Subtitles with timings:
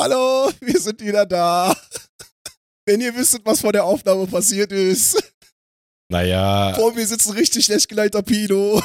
[0.00, 1.76] Hallo, wir sind wieder da.
[2.86, 5.22] Wenn ihr wüsstet, was vor der Aufnahme passiert ist.
[6.10, 8.82] Naja, Vor mir sitzt ein richtig schlecht geleiter Pino.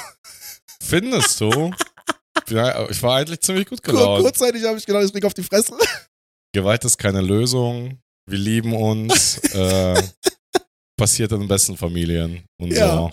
[0.81, 1.71] findest du?
[2.47, 4.23] Ich war eigentlich ziemlich gut Kur gelaunt.
[4.23, 5.73] kurzzeitig habe ich gedacht, ich krieg auf die Fresse.
[6.53, 7.97] Gewalt ist keine Lösung.
[8.29, 9.37] Wir lieben uns.
[9.53, 10.03] äh,
[10.97, 12.43] passiert in den besten Familien.
[12.61, 12.93] Und Ja.
[12.93, 13.11] so.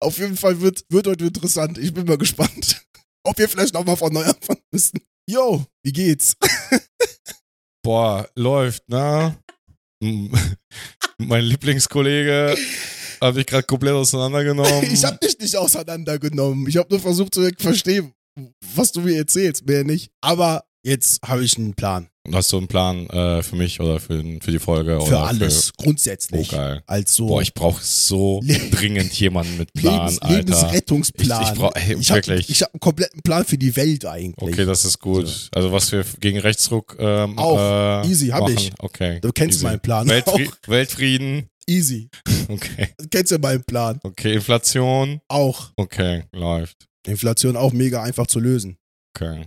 [0.00, 1.76] Auf jeden Fall wird, wird heute interessant.
[1.76, 2.86] Ich bin mal gespannt,
[3.24, 5.00] ob wir vielleicht nochmal von neu anfangen müssen.
[5.28, 6.36] Yo, wie geht's?
[7.86, 9.36] Boah, läuft, ne?
[11.18, 12.56] Mein Lieblingskollege
[13.20, 14.82] habe ich gerade komplett auseinandergenommen.
[14.92, 16.66] Ich habe dich nicht auseinandergenommen.
[16.66, 18.12] Ich habe nur versucht zu verstehen,
[18.74, 20.10] was du mir erzählst, mehr nicht.
[20.20, 22.08] Aber jetzt habe ich einen Plan.
[22.32, 24.98] Hast du einen Plan äh, für mich oder für, für die Folge?
[25.00, 26.48] Für oder alles, Für, oh, grundsätzlich.
[26.48, 26.82] geil.
[26.86, 28.40] Als so Boah, ich brauche so
[28.72, 30.36] dringend jemanden mit Plan, Lebens Alter.
[30.36, 31.42] Lebensrettungsplan.
[31.42, 32.28] Ich- ich brauch- ey, ich hab.
[32.28, 34.52] Ich habe einen kompletten Plan für die Welt eigentlich.
[34.54, 35.50] Okay, das ist gut.
[35.54, 38.02] Also was wir gegen Rechtsruck ähm, Auch.
[38.04, 38.54] Äh, Easy, hab machen.
[38.56, 38.72] ich.
[38.78, 39.20] Okay.
[39.20, 39.64] Du kennst Easy.
[39.66, 40.68] meinen Plan Weltfri auch.
[40.68, 41.48] Weltfrieden.
[41.68, 42.08] Easy.
[42.48, 42.88] Okay.
[42.98, 43.98] Du kennst ja meinen Plan.
[44.04, 44.34] Okay.
[44.34, 45.20] Inflation.
[45.26, 45.72] Auch.
[45.76, 46.22] Okay.
[46.32, 46.86] Läuft.
[47.04, 48.76] Inflation auch mega einfach zu lösen.
[49.16, 49.46] Okay.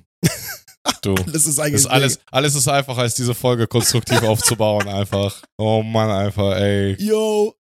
[1.02, 1.16] Du.
[1.32, 5.42] Das ist eigentlich Das alles, alles ist einfacher als diese Folge konstruktiv aufzubauen, einfach.
[5.58, 6.96] Oh Mann, einfach, ey.
[7.00, 7.54] Yo.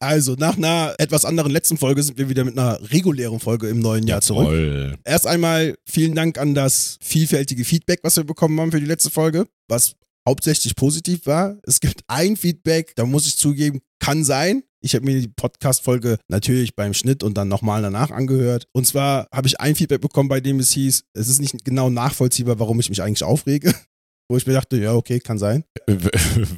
[0.00, 3.78] Also, nach einer etwas anderen letzten Folge sind wir wieder mit einer regulären Folge im
[3.78, 4.46] neuen Jahr zurück.
[4.46, 4.98] Jawohl.
[5.04, 9.10] Erst einmal vielen Dank an das vielfältige Feedback, was wir bekommen haben für die letzte
[9.10, 9.94] Folge, was
[10.28, 11.56] hauptsächlich positiv war.
[11.62, 14.64] Es gibt ein Feedback, da muss ich zugeben, kann sein.
[14.84, 18.66] Ich habe mir die Podcast-Folge natürlich beim Schnitt und dann nochmal danach angehört.
[18.72, 21.88] Und zwar habe ich ein Feedback bekommen, bei dem es hieß, es ist nicht genau
[21.88, 23.74] nachvollziehbar, warum ich mich eigentlich aufrege.
[24.28, 25.64] Wo ich mir dachte, ja, okay, kann sein.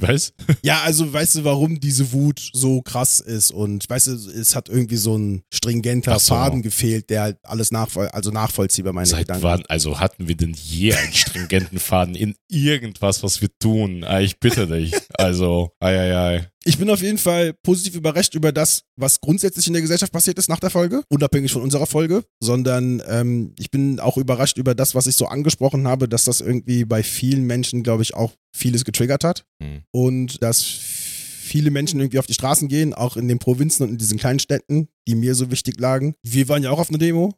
[0.01, 0.33] Was?
[0.63, 4.69] Ja, also weißt du, warum diese Wut so krass ist und weißt du, es hat
[4.69, 6.35] irgendwie so ein stringenter so.
[6.35, 9.43] Faden gefehlt, der halt alles nachvoll also nachvollziehbar meine Seit Gedanken.
[9.43, 14.03] wann, also hatten wir denn je einen stringenten Faden in irgendwas, was wir tun?
[14.05, 14.93] Ah, Ich bitte dich.
[15.15, 16.49] Also, ei, ei, ei.
[16.69, 20.37] Ich bin auf jeden Fall positiv überrascht über das, was grundsätzlich in der Gesellschaft passiert
[20.37, 24.75] ist nach der Folge, unabhängig von unserer Folge, sondern ähm, ich bin auch überrascht über
[24.75, 28.33] das, was ich so angesprochen habe, dass das irgendwie bei vielen Menschen, glaube ich, auch
[28.53, 29.83] vieles getriggert hat Hm.
[29.93, 33.99] und dass viele Menschen irgendwie auf die Straßen gehen, auch in den Provinzen und in
[33.99, 36.15] diesen kleinen Städten, die mir so wichtig lagen.
[36.25, 37.33] Wir waren ja auch auf einer Demo,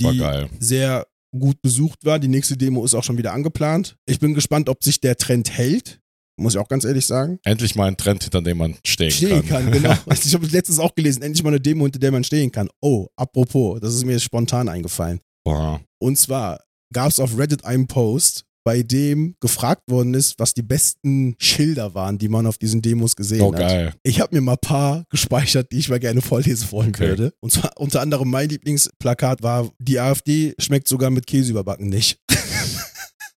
[0.00, 0.50] War die geil.
[0.60, 1.06] sehr
[1.38, 2.18] gut besucht war.
[2.18, 3.96] Die nächste Demo ist auch schon wieder angeplant.
[4.04, 5.98] Ich bin gespannt, ob sich der Trend hält.
[6.38, 7.38] Muss ich auch ganz ehrlich sagen.
[7.44, 9.64] Endlich mal ein Trend, hinter dem man stehen, Stehen kann.
[9.64, 9.94] kann, genau.
[10.24, 12.68] Ich habe letztens auch gelesen, endlich mal eine Demo, hinter der man stehen kann.
[12.82, 15.20] Oh, apropos, das ist mir spontan eingefallen.
[15.44, 15.80] Boah.
[15.98, 16.60] Und zwar
[16.92, 21.94] gab es auf Reddit einen Post, bei dem gefragt worden ist, was die besten Schilder
[21.94, 23.60] waren, die man auf diesen Demos gesehen Oh, hat.
[23.60, 23.94] geil.
[24.02, 27.06] Ich habe mir mal ein paar gespeichert, die ich mal gerne vorlesen wollen Okay.
[27.08, 27.32] würde.
[27.40, 32.18] Und zwar unter anderem mein Lieblingsplakat war, die AfD schmeckt sogar mit Käse überbacken nicht.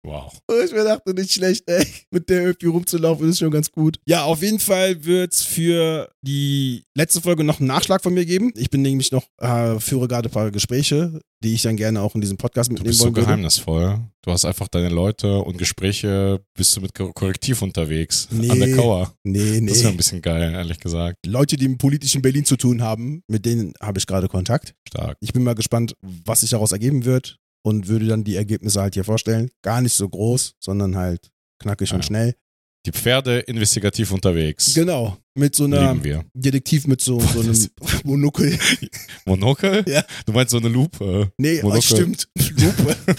[0.07, 0.39] Wow.
[0.47, 1.85] Und ich mir dachte, nicht schlecht, ey.
[2.11, 3.97] Mit der irgendwie rumzulaufen ist schon ganz gut.
[4.07, 8.53] Ja, auf jeden Fall wird's für die letzte Folge noch einen Nachschlag von mir geben.
[8.55, 12.15] Ich bin nämlich noch, äh, führe gerade ein paar Gespräche, die ich dann gerne auch
[12.15, 13.25] in diesem Podcast Du mitnehmen bist so wollen würde.
[13.27, 13.99] geheimnisvoll.
[14.23, 18.29] Du hast einfach deine Leute und Gespräche, bist du mit Kor- Korrektiv unterwegs.
[18.31, 18.49] Nee.
[18.49, 19.13] Undercover.
[19.23, 19.97] Nee, Das ist ja ein nee.
[19.97, 21.17] bisschen geil, ehrlich gesagt.
[21.25, 24.73] Leute, die mit politischen Berlin zu tun haben, mit denen habe ich gerade Kontakt.
[24.87, 25.17] Stark.
[25.19, 28.93] Ich bin mal gespannt, was sich daraus ergeben wird und würde dann die Ergebnisse halt
[28.93, 29.49] hier vorstellen.
[29.61, 31.29] Gar nicht so groß, sondern halt
[31.61, 32.03] knackig und Ja.
[32.03, 32.35] schnell.
[32.85, 34.73] Die Pferde investigativ unterwegs.
[34.73, 35.17] Genau.
[35.35, 35.93] Mit so einer.
[36.33, 37.69] Detektiv mit so, so einem das-
[38.05, 38.57] Monokel.
[39.25, 39.83] Monokel?
[39.87, 40.03] Ja.
[40.25, 41.31] Du meinst so eine Lupe.
[41.37, 41.81] Nee, oh, Monokel.
[41.81, 42.27] stimmt.
[42.57, 42.95] Lupe.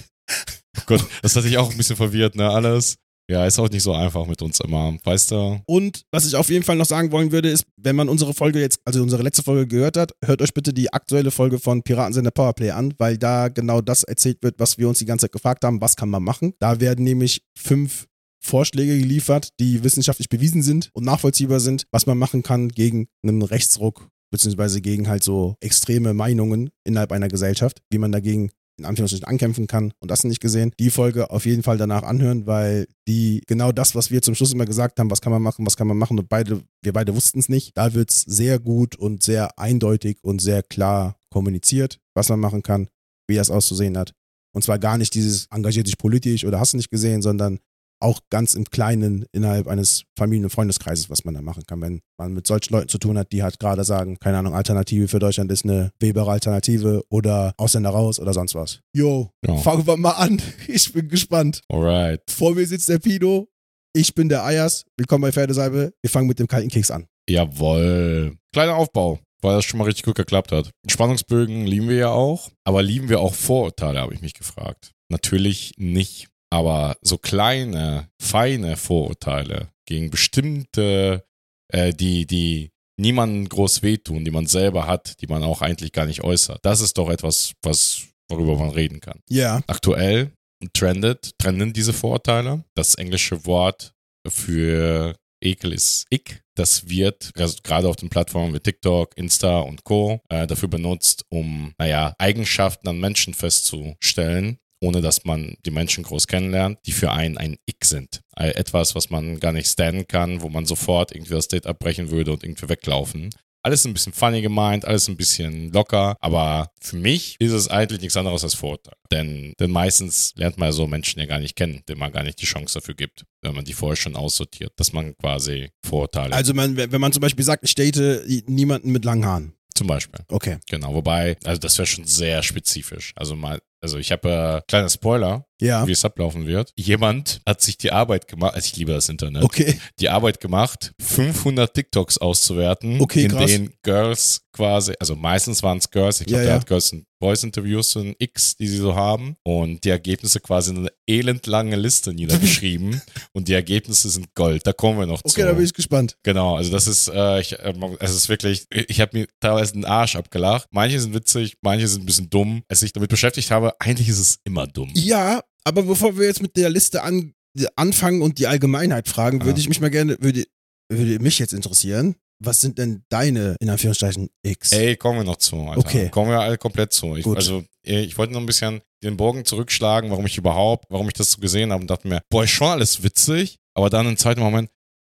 [0.76, 2.48] Oh Gott, das hat dich auch ein bisschen verwirrt, ne?
[2.48, 2.98] Alles.
[3.30, 4.96] Ja, ist auch nicht so einfach mit uns immer.
[5.04, 5.60] Weißt du?
[5.66, 8.58] Und was ich auf jeden Fall noch sagen wollen würde, ist, wenn man unsere Folge
[8.58, 12.30] jetzt, also unsere letzte Folge gehört hat, hört euch bitte die aktuelle Folge von Piratensender
[12.30, 15.62] Powerplay an, weil da genau das erzählt wird, was wir uns die ganze Zeit gefragt
[15.64, 16.54] haben, was kann man machen.
[16.58, 18.06] Da werden nämlich fünf
[18.42, 23.42] Vorschläge geliefert, die wissenschaftlich bewiesen sind und nachvollziehbar sind, was man machen kann gegen einen
[23.42, 29.26] Rechtsruck, beziehungsweise gegen halt so extreme Meinungen innerhalb einer Gesellschaft, wie man dagegen in Anführungsstrichen
[29.26, 30.72] ankämpfen kann und das nicht gesehen.
[30.78, 34.52] Die Folge auf jeden Fall danach anhören, weil die genau das, was wir zum Schluss
[34.52, 37.14] immer gesagt haben, was kann man machen, was kann man machen und beide, wir beide
[37.14, 37.76] wussten es nicht.
[37.76, 42.62] Da wird es sehr gut und sehr eindeutig und sehr klar kommuniziert, was man machen
[42.62, 42.88] kann,
[43.28, 44.14] wie das auszusehen hat.
[44.54, 47.58] Und zwar gar nicht dieses engagiert dich politisch oder hast du nicht gesehen, sondern
[48.00, 52.00] auch ganz im Kleinen innerhalb eines Familien- und Freundeskreises, was man da machen kann, wenn
[52.18, 55.18] man mit solchen Leuten zu tun hat, die halt gerade sagen, keine Ahnung, Alternative für
[55.18, 58.80] Deutschland ist eine Weberer Alternative oder Ausländer raus oder sonst was.
[58.94, 59.56] Jo, Ja.
[59.56, 60.40] fangen wir mal an.
[60.68, 61.60] Ich bin gespannt.
[61.68, 62.22] Alright.
[62.30, 63.48] Vor mir sitzt der Pino,
[63.94, 64.84] ich bin der Ayas.
[64.96, 65.92] Willkommen bei Pferdesalbe.
[66.02, 67.06] Wir fangen mit dem kalten Keks an.
[67.28, 68.36] Jawohl.
[68.52, 70.70] Kleiner Aufbau, weil das schon mal richtig gut geklappt hat.
[70.88, 74.92] Spannungsbögen lieben wir ja auch, aber lieben wir auch Vorurteile, habe ich mich gefragt.
[75.10, 81.24] Natürlich nicht Aber so kleine, feine Vorurteile gegen bestimmte,
[81.72, 86.06] äh, die, die niemanden groß wehtun, die man selber hat, die man auch eigentlich gar
[86.06, 86.60] nicht äußert.
[86.62, 89.20] Das ist doch etwas, was, worüber man reden kann.
[89.28, 89.60] Ja.
[89.66, 90.32] Aktuell
[90.72, 92.64] trendet, trenden diese Vorurteile.
[92.74, 93.92] Das englische Wort
[94.26, 96.42] für Ekel ist Ick.
[96.56, 100.20] Das wird gerade auf den Plattformen wie TikTok, Insta und Co.
[100.28, 106.26] Äh, dafür benutzt, um, naja, Eigenschaften an Menschen festzustellen, ohne dass man die Menschen groß
[106.26, 108.20] kennenlernt, die für einen ein Ick sind.
[108.36, 112.10] Äh, etwas, was man gar nicht standen kann, wo man sofort irgendwie das Date abbrechen
[112.10, 113.30] würde und irgendwie weglaufen.
[113.62, 118.00] Alles ein bisschen funny gemeint, alles ein bisschen locker, aber für mich ist es eigentlich
[118.00, 118.94] nichts anderes als Vorurteil.
[119.10, 122.22] Denn, denn meistens lernt man ja so Menschen ja gar nicht kennen, denen man gar
[122.22, 126.34] nicht die Chance dafür gibt, wenn man die vorher schon aussortiert, dass man quasi Vorurteile.
[126.34, 129.54] Also man, wenn man zum Beispiel sagt, ich date niemanden mit langen Haaren.
[129.74, 130.24] Zum Beispiel.
[130.28, 130.58] Okay.
[130.68, 133.12] Genau, wobei, also das wäre schon sehr spezifisch.
[133.14, 135.86] Also mal, also ich habe äh, kleiner Spoiler, Ja.
[135.86, 136.72] wie es ablaufen wird.
[136.76, 139.78] Jemand hat sich die Arbeit gemacht, also ich liebe das Internet, Okay.
[140.00, 143.46] die Arbeit gemacht, 500 TikToks auszuwerten, Okay, in krass.
[143.50, 146.60] denen Girls quasi, also meistens waren es Girls, ich glaube, Ja, der ja.
[146.60, 150.40] hat Girls und Boys Interviews so ein X, die sie so haben und die Ergebnisse
[150.40, 153.00] quasi in eine elendlange Liste niedergeschrieben
[153.32, 155.28] und die Ergebnisse sind Gold, da kommen wir noch zu.
[155.34, 156.16] Okay, da bin ich gespannt.
[156.22, 159.84] Genau, also das ist, äh, ich, äh, es ist wirklich, ich habe mir teilweise den
[159.84, 160.68] Arsch abgelacht.
[160.70, 162.62] Manche sind witzig, manche sind ein bisschen dumm.
[162.68, 164.90] Als ich damit beschäftigt habe, eigentlich ist es immer dumm.
[164.94, 167.34] Ja, aber bevor wir jetzt mit der Liste an,
[167.76, 169.60] anfangen und die Allgemeinheit fragen, würde Ah.
[169.60, 170.44] ich mich mal gerne, würde,
[170.88, 174.72] würde mich jetzt interessieren, was sind denn deine, in Anführungszeichen, X?
[174.72, 175.56] Ey, kommen wir noch zu.
[175.56, 175.78] Alter.
[175.78, 176.08] Okay.
[176.10, 177.16] Kommen wir alle komplett zu.
[177.16, 181.14] Ich, also, ich wollte noch ein bisschen den Bogen zurückschlagen, warum ich überhaupt, warum ich
[181.14, 184.16] das so gesehen habe und dachte mir, boah, ist schon alles witzig, aber dann im
[184.16, 184.70] zweiten Moment,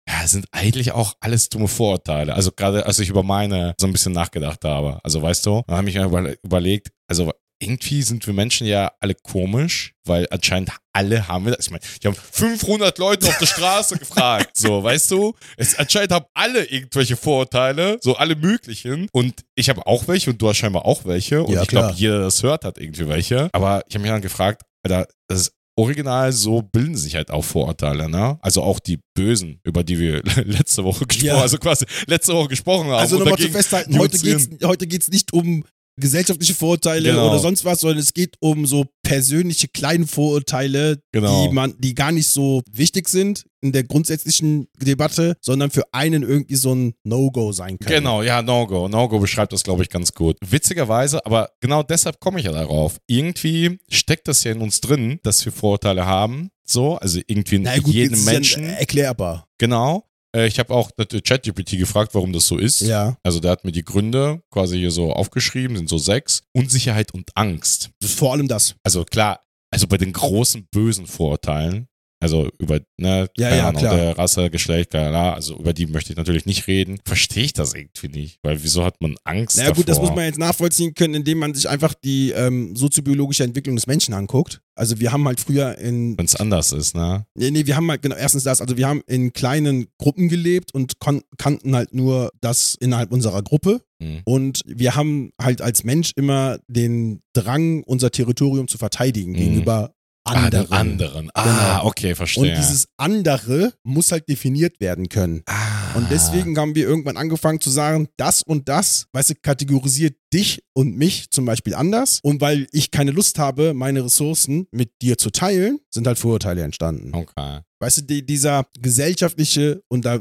[0.09, 2.35] ja, sind eigentlich auch alles dumme Vorurteile.
[2.35, 5.01] Also gerade, als ich über meine so ein bisschen nachgedacht habe.
[5.03, 8.93] Also weißt du, dann habe ich mir über- überlegt, also irgendwie sind wir Menschen ja
[9.01, 11.67] alle komisch, weil anscheinend alle haben wir das.
[11.67, 14.57] Ich meine, die haben 500 Leute auf der Straße gefragt.
[14.57, 15.35] So, weißt du?
[15.57, 19.09] Es, anscheinend haben alle irgendwelche Vorurteile, so alle möglichen.
[19.13, 21.43] Und ich habe auch welche und du hast scheinbar auch welche.
[21.43, 23.49] Und Ja, ich glaube, jeder, der das hört, hat irgendwie welche.
[23.53, 27.45] Aber ich habe mich dann gefragt, Alter, das ist original so bilden sich halt auch
[27.45, 28.39] Vorurteile, ne?
[28.41, 31.41] Also auch die Bösen, über die wir letzte Woche gesprochen, Ja.
[31.43, 32.95] also quasi letzte Woche gesprochen haben.
[33.01, 35.65] also nochmal zu festhalten, heute geht's, heute geht's nicht um
[35.99, 37.31] gesellschaftliche Vorurteile Genau.
[37.31, 41.47] oder sonst was, sondern es geht um so persönliche kleine Vorurteile, Genau.
[41.49, 46.23] die man, die gar nicht so wichtig sind in der grundsätzlichen Debatte, sondern für einen
[46.23, 47.97] irgendwie so ein No-Go sein können.
[47.99, 48.89] Genau, ja, No-Go.
[48.89, 50.37] No-Go beschreibt das, glaube ich, ganz gut.
[50.47, 52.99] Witzigerweise, aber genau deshalb komme ich ja darauf.
[53.07, 56.51] Irgendwie steckt das ja in uns drin, dass wir Vorurteile haben.
[56.69, 58.65] So, also irgendwie in Na gut, jedem jetzt ist Menschen.
[58.65, 59.47] Ja erklärbar.
[59.59, 60.03] genau.
[60.37, 62.81] Äh, Ich habe auch ChatGPT gefragt, warum das so ist.
[62.81, 63.17] Ja.
[63.23, 66.43] Also der hat mir die Gründe quasi hier so aufgeschrieben, sind so sechs.
[66.53, 67.91] Unsicherheit und Angst.
[68.03, 68.75] Vor allem das.
[68.83, 69.41] Also klar,
[69.73, 71.89] also bei den großen bösen Vorurteilen,
[72.21, 73.97] also über, ne, Ja, keine ja, Ahnung, klar.
[73.97, 77.75] der Rasse, Geschlecht, klar, also über die möchte ich natürlich nicht reden, verstehe ich das
[77.75, 80.95] irgendwie nicht, weil wieso hat man Angst Na ja, gut, das muss man jetzt nachvollziehen
[80.95, 84.61] können, indem man sich einfach die ähm, soziobiologische Entwicklung des Menschen anguckt.
[84.79, 87.27] Also wir haben halt früher in Wenn es anders ist, ne?
[87.35, 90.75] Nee, nee, wir haben halt, genau, erstens das, also wir haben in kleinen Gruppen gelebt
[90.75, 90.95] und
[91.39, 93.81] kannten halt nur das innerhalb unserer Gruppe.
[94.03, 94.21] Hm.
[94.27, 99.37] Und wir haben halt als Mensch immer den Drang, unser Territorium zu verteidigen Mhm.
[99.37, 99.95] gegenüber
[100.27, 100.73] Ah, anderen.
[100.73, 101.31] anderen.
[101.35, 101.45] Ah,
[101.79, 101.87] Genau.
[101.89, 102.51] okay, verstehe.
[102.53, 105.43] Und dieses andere muss halt definiert werden können.
[105.47, 105.65] ah.
[105.95, 110.63] Und deswegen haben wir irgendwann angefangen zu sagen, das und das, weißt du, kategorisiert dich
[110.75, 112.21] und mich zum Beispiel anders.
[112.23, 116.63] Und weil ich keine Lust habe, meine Ressourcen mit dir zu teilen, sind halt Vorurteile
[116.63, 117.13] entstanden.
[117.15, 117.61] Okay.
[117.81, 120.19] Weißt du, die, dieser gesellschaftliche, und da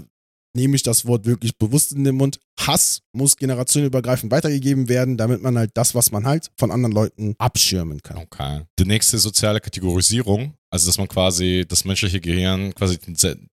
[0.55, 5.41] nehme ich das Wort wirklich bewusst in den Mund, Hass muss generationenübergreifend weitergegeben werden, damit
[5.41, 8.17] man halt das, was man halt von anderen Leuten abschirmen kann.
[8.17, 8.61] Okay.
[8.79, 12.97] Die nächste soziale Kategorisierung, also dass man quasi das menschliche Gehirn quasi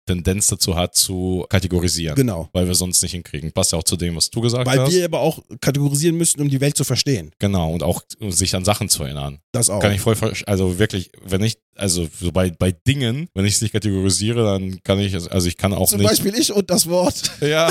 [0.06, 2.14] Tendenz dazu hat, zu kategorisieren.
[2.14, 2.48] Genau.
[2.52, 3.52] Weil wir sonst nicht hinkriegen.
[3.52, 4.92] Passt ja auch zu dem, was du gesagt Weil hast.
[4.92, 7.32] wir aber auch kategorisieren müssen, um die Welt zu verstehen.
[7.38, 9.40] Genau, und auch sich an Sachen zu erinnern.
[9.52, 9.80] Das auch.
[9.80, 13.62] Kann ich voll, also wirklich, wenn ich, also so bei, bei Dingen, wenn ich es
[13.62, 16.08] nicht kategorisiere, dann kann ich, also ich kann auch Zum nicht.
[16.08, 17.30] Beispiel ich und das Wort.
[17.40, 17.68] Ja,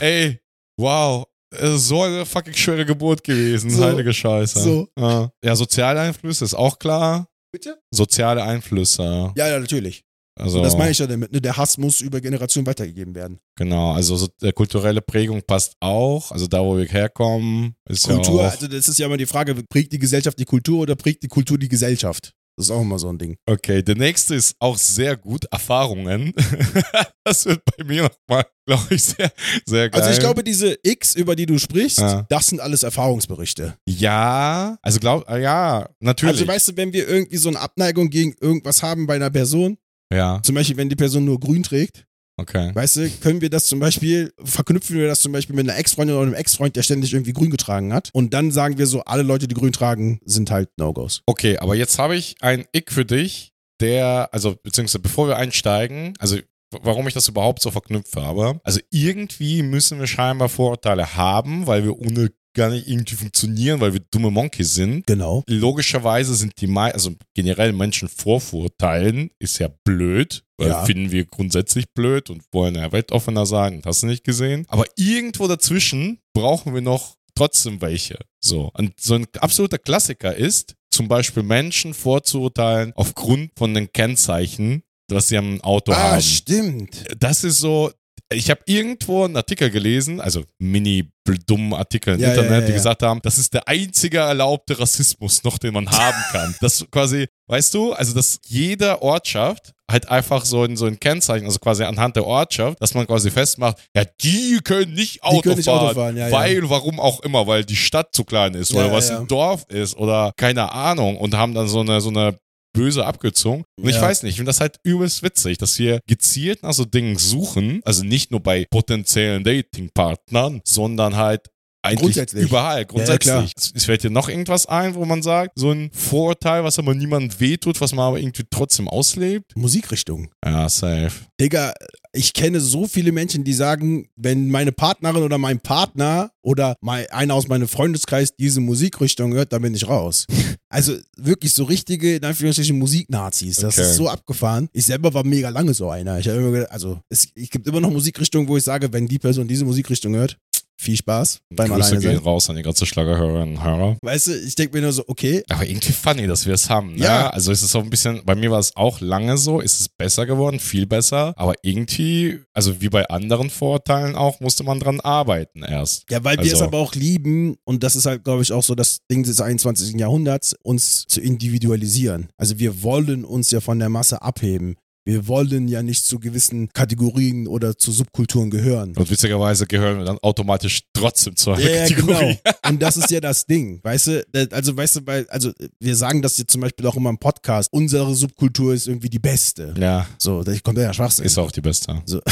[0.00, 0.38] ey,
[0.78, 1.24] wow.
[1.50, 3.84] Es ist So eine fucking schwere Geburt gewesen, So.
[3.84, 4.60] heilige Scheiße.
[4.60, 4.88] So.
[4.98, 5.30] Ja.
[5.44, 7.28] ja, soziale Einflüsse ist auch klar.
[7.52, 7.78] Bitte?
[7.90, 9.32] Soziale Einflüsse.
[9.36, 10.02] Ja, ja, natürlich.
[10.38, 11.32] Also, Das meine ich ja damit.
[11.32, 11.40] Ne?
[11.40, 13.38] Der Hass muss über Generationen weitergegeben werden.
[13.56, 16.30] Genau, also so, äh, kulturelle Prägung passt auch.
[16.30, 18.52] Also da, wo wir herkommen, ist Kultur, ja auch.
[18.52, 21.28] also das ist ja immer die Frage, prägt die Gesellschaft die Kultur oder prägt die
[21.28, 22.32] Kultur die Gesellschaft?
[22.58, 23.36] Das ist auch immer so ein Ding.
[23.46, 25.44] Okay, der nächste ist auch sehr gut.
[25.50, 26.32] Erfahrungen.
[27.24, 29.30] das wird bei mir nochmal, glaube ich, sehr,
[29.66, 30.00] sehr geil.
[30.00, 32.24] Also ich glaube, diese X, über die du sprichst, Ja.
[32.30, 33.76] das sind alles Erfahrungsberichte.
[33.86, 36.36] Ja, also glaub, ja, natürlich.
[36.36, 39.76] Also weißt du, wenn wir irgendwie so eine Abneigung gegen irgendwas haben bei einer Person,
[40.12, 42.74] ja, zum Beispiel wenn die Person nur grün trägt, okay.
[42.74, 46.16] weißt du, können wir das zum Beispiel, verknüpfen wir das zum Beispiel mit einer Ex-Freundin
[46.16, 48.10] oder einem Ex-Freund, der ständig irgendwie grün getragen hat.
[48.12, 51.22] Und dann sagen wir so, alle Leute, die grün tragen, sind halt No-Gos.
[51.26, 56.14] Okay, aber jetzt habe ich ein Ick für dich, der, also beziehungsweise bevor wir einsteigen,
[56.18, 56.38] also
[56.82, 58.60] warum ich das überhaupt so verknüpft habe.
[58.64, 63.92] Also irgendwie müssen wir scheinbar Vorurteile haben, weil wir ohne gar nicht irgendwie funktionieren, weil
[63.92, 65.06] wir dumme Monkeys sind.
[65.06, 65.44] Genau.
[65.46, 70.84] Logischerweise sind die mei also generell Menschen vorverurteilen, ist ja blöd, weil Ja.
[70.84, 74.64] finden wir grundsätzlich blöd und wollen ja weltoffener sein, hast du nicht gesehen.
[74.68, 78.18] Aber irgendwo dazwischen brauchen wir noch trotzdem welche.
[78.40, 78.70] So.
[78.74, 85.28] Und so ein absoluter Klassiker ist, zum Beispiel Menschen vorzuurteilen aufgrund von den Kennzeichen, was
[85.28, 86.22] sie am Auto Ah, haben.
[86.22, 87.04] stimmt.
[87.20, 87.92] Das ist so,
[88.32, 91.10] ich habe irgendwo einen Artikel gelesen, also mini
[91.46, 92.76] dummen Artikel im Ja, ja, Internet, ja, die ja.
[92.76, 96.54] gesagt haben, das ist der einzige erlaubte Rassismus noch, den man haben kann.
[96.60, 101.46] Das quasi, weißt du, also dass jeder Ortschaft halt einfach so ein, so ein Kennzeichen,
[101.46, 105.56] also quasi anhand der Ortschaft, dass man quasi festmacht, ja, die können nicht Auto können
[105.56, 106.32] nicht fahren, Auto fahren, ja, ja.
[106.36, 109.20] weil, warum auch immer, weil die Stadt zu klein ist Ja, oder ja, was ja.
[109.20, 112.38] ein Dorf ist oder keine Ahnung und haben dann so eine, so eine
[112.76, 113.64] böse abgezogen.
[113.80, 114.02] Und ich Ja.
[114.02, 117.80] weiß nicht, ich finde das halt übelst witzig, dass wir gezielt nach so Dingen suchen,
[117.84, 121.48] also nicht nur bei potenziellen Datingpartnern, sondern halt
[121.86, 122.44] eigentlich Grundsätzlich.
[122.44, 123.20] überall, grundsätzlich.
[123.20, 123.46] klar.
[123.74, 127.38] es, fällt dir noch irgendwas ein, wo man sagt, so ein Vorurteil, was aber niemandem
[127.40, 129.56] wehtut, was man aber irgendwie trotzdem auslebt?
[129.56, 130.28] Musikrichtung.
[130.44, 131.12] Ja, safe.
[131.40, 131.72] Digga,
[132.12, 137.06] ich kenne so viele Menschen, die sagen, wenn meine Partnerin oder mein Partner oder mal
[137.10, 140.26] einer aus meinem Freundeskreis diese Musikrichtung hört, dann bin ich raus.
[140.68, 143.56] Also wirklich so richtige, in Anführungsstrichen, Musiknazis.
[143.58, 143.88] Das Okay.
[143.88, 144.68] ist so abgefahren.
[144.72, 146.18] Ich selber war mega lange so einer.
[146.18, 149.06] Ich habe immer gedacht, also es, es gibt immer noch Musikrichtungen, wo ich sage, wenn
[149.06, 150.36] die Person diese Musikrichtung hört,
[150.78, 152.24] viel Spaß beim Grüße Alleine gehen sein.
[152.24, 153.96] raus an die ganze Schlagerhörerinnen und Hörer.
[154.02, 156.94] Weißt du, ich denke mir nur so, okay, Aber irgendwie funny, dass wir es haben.
[156.94, 157.04] Ne?
[157.04, 157.30] Ja.
[157.30, 159.88] Also ist es so ein bisschen, bei mir war es auch lange so, ist es
[159.88, 161.32] besser geworden, viel besser.
[161.36, 166.04] Aber irgendwie, also wie bei anderen Vorurteilen auch, musste man dran arbeiten erst.
[166.10, 168.62] Ja, weil wir Also- es aber auch lieben, und das ist halt, glaube ich, auch
[168.62, 169.98] so das Ding des 21.
[169.98, 172.28] Jahrhunderts, uns zu individualisieren.
[172.36, 174.76] Also wir wollen uns ja von der Masse abheben.
[175.08, 178.92] Wir wollen ja nicht zu gewissen Kategorien oder zu Subkulturen gehören.
[178.96, 182.06] Und witzigerweise gehören wir dann automatisch trotzdem zur Ja, ja, genau.
[182.12, 182.38] Kategorie.
[182.68, 184.26] Und das ist ja das Ding, weißt du?
[184.32, 187.18] Da- Also, weißt du, weil, also wir sagen das jetzt zum Beispiel auch immer im
[187.18, 189.74] Podcast, unsere Subkultur ist irgendwie die beste.
[189.78, 191.24] Ja, So, da kommt ja Schwachsinn.
[191.24, 192.02] ist auch die beste.
[192.04, 192.20] So.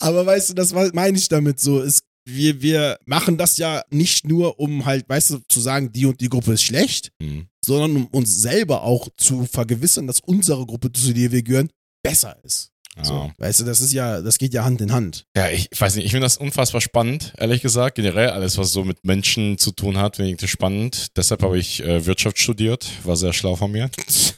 [0.00, 1.80] Aber weißt du, das meine ich damit so.
[1.82, 6.06] Es, wir, wir machen das ja nicht nur, um halt, weißt du, zu sagen, die
[6.06, 7.46] und die Gruppe ist schlecht, Hm.
[7.64, 11.70] sondern um uns selber auch zu vergewissern, dass unsere Gruppe, zu der wir gehören,
[12.02, 12.70] besser ist.
[12.96, 13.04] Ja.
[13.04, 15.26] So, weißt du, das ist ja, das geht ja Hand in Hand.
[15.36, 17.96] Ja, ich weiß nicht, ich finde das unfassbar spannend, ehrlich gesagt.
[17.96, 21.16] Generell alles, was so mit Menschen zu tun hat, finde ich spannend.
[21.16, 23.90] Deshalb habe ich äh, Wirtschaft studiert, war sehr schlau von mir.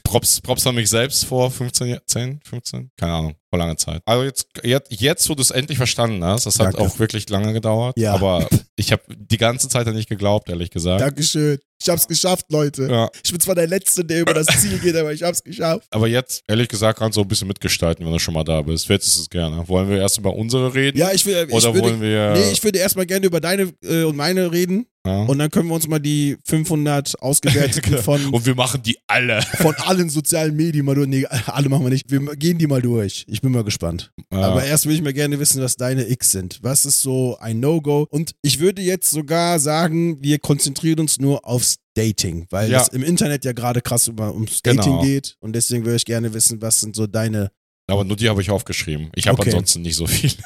[0.03, 4.01] Props, Props an mich selbst vor 15 Jahren, 10, 15, keine Ahnung, vor langer Zeit.
[4.05, 6.79] Also jetzt, jetzt, jetzt wo du es endlich verstanden hast, das hat Danke.
[6.79, 7.97] auch wirklich lange gedauert.
[7.97, 8.13] Ja.
[8.13, 11.01] Aber ich habe die ganze Zeit nicht geglaubt, ehrlich gesagt.
[11.01, 11.59] Dankeschön.
[11.79, 12.87] Ich hab's geschafft, Leute.
[12.89, 15.87] Ja, Ich bin zwar der Letzte, der über das Ziel geht, aber ich hab's geschafft.
[15.91, 18.89] aber jetzt, ehrlich gesagt, kannst du ein bisschen mitgestalten, wenn du schon mal da bist.
[18.89, 19.67] Ist es gerne.
[19.67, 20.97] Wollen wir erst über unsere reden?
[20.97, 21.45] Ja, ich will.
[21.47, 22.33] Ich Oder würde, wollen wir.
[22.33, 24.87] Nee, ich würde erstmal gerne über deine äh, und meine reden.
[25.07, 25.23] Ja?
[25.23, 29.41] Und dann können wir uns mal die 500 ausgewerteten von, Und wir machen die alle.
[29.41, 31.07] von allen sozialen Medien mal durch.
[31.07, 32.11] Nee, alle machen wir nicht.
[32.11, 33.25] Wir gehen die mal durch.
[33.27, 34.11] Ich bin mal gespannt.
[34.31, 34.41] Ja.
[34.41, 36.59] Aber erst will ich mal gerne wissen, was deine X sind.
[36.61, 38.05] Was ist so ein No-Go?
[38.09, 42.81] Und ich würde jetzt sogar sagen, wir konzentrieren uns nur aufs Dating, weil Ja.
[42.81, 44.83] es im Internet ja gerade krass über, ums Genau.
[44.83, 45.35] Dating geht.
[45.39, 47.49] Und deswegen würde ich gerne wissen, was sind so deine.
[47.89, 49.09] Aber nur die habe ich aufgeschrieben.
[49.15, 49.49] Ich habe Okay.
[49.49, 50.31] ansonsten nicht so viel.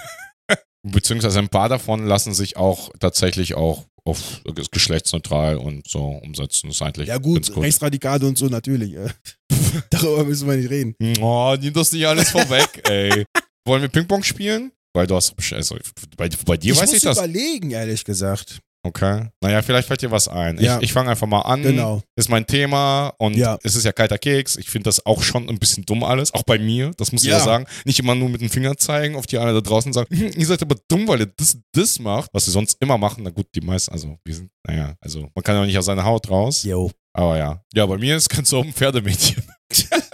[0.84, 4.42] Beziehungsweise ein paar davon lassen sich auch tatsächlich auch auf
[4.72, 6.68] geschlechtsneutral und so umsetzen.
[6.68, 7.64] Das ist eigentlich Ja, gut, gut.
[7.64, 8.94] Rechtsradikale und so natürlich.
[8.96, 9.10] äh.
[9.90, 10.96] Darüber müssen wir nicht reden.
[11.22, 13.26] Oh, nimm das nicht alles vorweg, ey.
[13.66, 14.72] Wollen wir Ping-Pong spielen?
[14.94, 15.34] Weil du hast.
[15.54, 15.78] Also,
[16.18, 17.18] bei, bei dir weiß muss ich das.
[17.18, 18.60] überlegen, ehrlich gesagt.
[18.84, 19.28] Okay.
[19.42, 20.58] Naja, vielleicht fällt dir was ein.
[20.60, 20.78] Ja.
[20.78, 21.62] Ich, ich fange einfach mal an.
[21.62, 22.02] Genau.
[22.16, 23.60] Ist mein Thema und Ja.
[23.64, 24.56] es ist ja kalter Keks.
[24.58, 26.34] Ich finde das auch schon ein bisschen dumm alles.
[26.34, 27.40] Auch bei mir, das muss ich Ja.
[27.40, 27.66] sagen.
[27.86, 30.32] Nicht immer nur mit dem Finger zeigen auf die eine da draußen und sagen, "Hm,
[30.36, 33.24] ihr seid aber dumm, weil ihr das, das macht, was sie sonst immer machen.
[33.24, 36.04] Na gut, die meisten, also wir sind, naja, also man kann ja nicht aus seiner
[36.04, 36.64] Haut raus.
[36.64, 36.90] Yo.
[37.14, 37.62] Aber ja.
[37.74, 39.44] Ja, bei mir ist ganz so ein Pferdemädchen.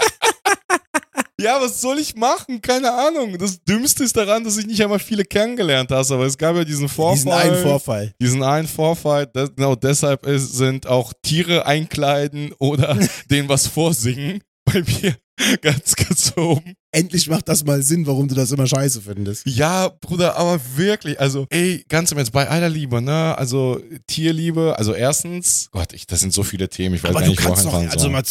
[1.39, 2.61] Ja, was soll ich machen?
[2.61, 3.37] Keine Ahnung.
[3.37, 6.63] Das Dümmste ist daran, dass ich nicht einmal viele kennengelernt habe, aber es gab ja
[6.63, 7.15] diesen Vorfall.
[7.15, 8.13] Diesen einen Vorfall.
[8.19, 9.27] Diesen einen Vorfall.
[9.27, 12.97] Das, genau deshalb ist, sind auch Tiere einkleiden oder
[13.29, 15.15] denen was vorsingen bei mir
[15.61, 16.73] ganz, ganz oben.
[16.91, 19.45] Endlich macht das mal Sinn, warum du das immer scheiße findest.
[19.45, 24.75] Ja, Bruder, aber wirklich, also, ey, ganz im Ernst, bei aller Liebe, ne, also Tierliebe,
[24.77, 27.49] also erstens, Gott, ich, das sind so viele Themen, ich weiß Aber gar nicht, wo
[27.49, 28.23] kannst doch, also mal,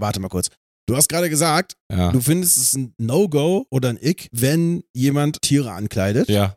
[0.00, 0.48] warte mal kurz.
[0.86, 5.40] Du hast gerade gesagt, Ja, du findest es ein No-Go oder ein Ick, wenn jemand
[5.42, 6.28] Tiere ankleidet.
[6.28, 6.56] ja.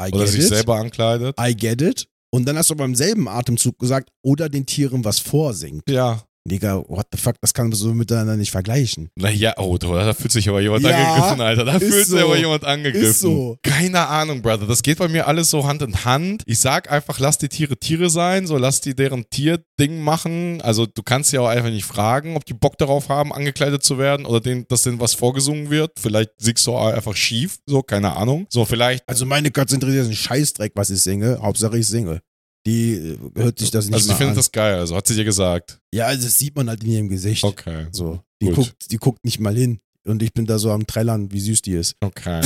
[0.00, 0.48] I oder sich it.
[0.48, 1.36] selber ankleidet.
[1.38, 2.08] I get it.
[2.32, 5.82] Und dann hast du beim selben Atemzug gesagt, oder den Tieren was vorsingt.
[5.90, 6.22] Ja.
[6.48, 9.10] Digga, what the fuck, das kann man so miteinander nicht vergleichen.
[9.14, 11.64] Naja, oh, da fühlt sich aber jemand Ja, angegriffen, Alter.
[11.66, 12.18] Da fühlt sich so.
[12.18, 13.10] aber jemand angegriffen.
[13.10, 13.58] Ist so.
[13.62, 14.66] Keine Ahnung, Brother.
[14.66, 16.42] Das geht bei mir alles so Hand in Hand.
[16.46, 20.62] Ich sag einfach, lass die Tiere Tiere sein, so lass die deren Tierding machen.
[20.62, 23.98] Also du kannst ja auch einfach nicht fragen, ob die Bock darauf haben, angekleidet zu
[23.98, 25.92] werden oder denen, dass denen was vorgesungen wird.
[26.00, 28.46] Vielleicht siegst du auch einfach schief, so, keine Ahnung.
[28.48, 29.06] So, vielleicht.
[29.06, 31.38] Also meine Katze interessiert einen Scheißdreck, was ich singe.
[31.42, 32.22] Hauptsache ich singe.
[32.66, 34.36] Die äh, hört sich das nicht Also mal sie findet an.
[34.36, 35.80] das geil, also hat sie dir gesagt.
[35.94, 37.42] ja, also das sieht man halt in ihrem Gesicht.
[37.44, 37.86] Okay.
[37.92, 38.20] So.
[38.42, 38.54] Die Gut.
[38.56, 39.80] guckt, die guckt nicht mal hin.
[40.06, 41.94] Und ich bin da so am Trällern, wie süß die ist.
[42.00, 42.40] Okay.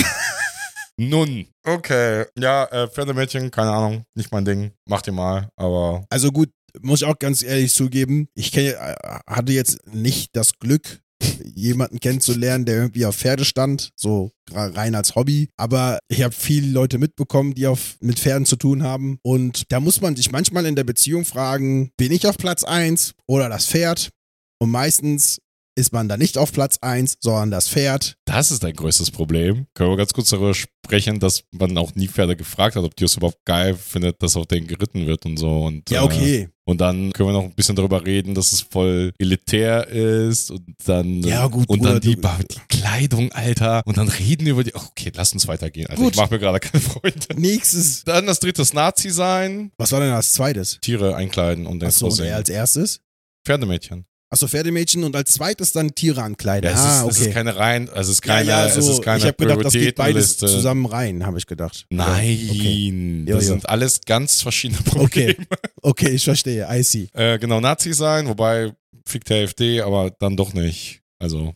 [0.97, 1.47] Nun.
[1.65, 2.25] Okay.
[2.39, 4.73] Ja, äh, Pferdemädchen, keine Ahnung, nicht mein Ding.
[4.89, 6.05] Mach die mal, aber.
[6.11, 6.51] Also gut,
[6.83, 8.95] muss ich auch ganz ehrlich zugeben, ich kenn, äh,
[9.27, 11.01] hatte jetzt nicht das Glück,
[11.45, 15.49] jemanden kennenzulernen, der irgendwie auf Pferde stand, so rein als Hobby.
[15.57, 19.19] Aber ich habe viele Leute mitbekommen, die auf, mit Pferden zu tun haben.
[19.23, 23.15] Und da muss man sich manchmal in der Beziehung fragen, bin ich auf Platz 1
[23.27, 24.11] oder das Pferd?
[24.59, 25.41] Und meistens
[25.77, 28.17] ist man da nicht auf Platz 1, sondern das Pferd.
[28.27, 29.67] Das ist dein größtes Problem.
[29.75, 33.05] Können wir ganz kurz darüber sprechen, dass man auch nie Pferde gefragt hat, ob die
[33.05, 35.65] es überhaupt geil findet, dass auf denen geritten wird und so.
[35.65, 36.49] Und, Ja, Äh, okay.
[36.65, 40.63] und dann können wir noch ein bisschen darüber reden, dass es voll elitär ist und
[40.85, 43.83] dann Ja, gut, und Bruder, dann die, die Kleidung, Alter.
[43.85, 44.75] Und dann reden wir über die.
[44.75, 45.87] Okay, lass uns weitergehen.
[45.89, 46.13] Alter, Gut.
[46.15, 47.27] ich mach mir gerade keine Freunde.
[47.37, 48.05] Nächstes.
[48.05, 50.79] Dann das dritte Nazi sein, Was war denn als zweites?
[50.81, 53.01] Tiere einkleiden und dann Achso, und als erstes?
[53.45, 54.07] Pferdemädchen.
[54.35, 56.69] Achso, Pferdemädchen und als zweites dann Tiere ankleiden.
[56.69, 57.11] Ja, es, ah, ist, okay.
[57.13, 59.25] es ist keine rein, also es ist keine, ja, ja, so, es ist keine ich
[59.27, 60.47] habe gedacht, das geht beides Prioritätenliste.
[60.49, 61.87] zusammen rein, habe ich gedacht.
[61.91, 63.25] Nein, Okay.
[63.27, 63.41] das Ja, ja.
[63.41, 65.05] sind alles ganz verschiedene Probleme.
[65.05, 65.37] Okay.
[65.83, 66.67] okay, ich verstehe.
[66.69, 67.07] I see.
[67.13, 68.73] Äh, genau, Nazi sein, wobei
[69.07, 71.01] fickt der AfD, aber dann doch nicht.
[71.21, 71.55] Also,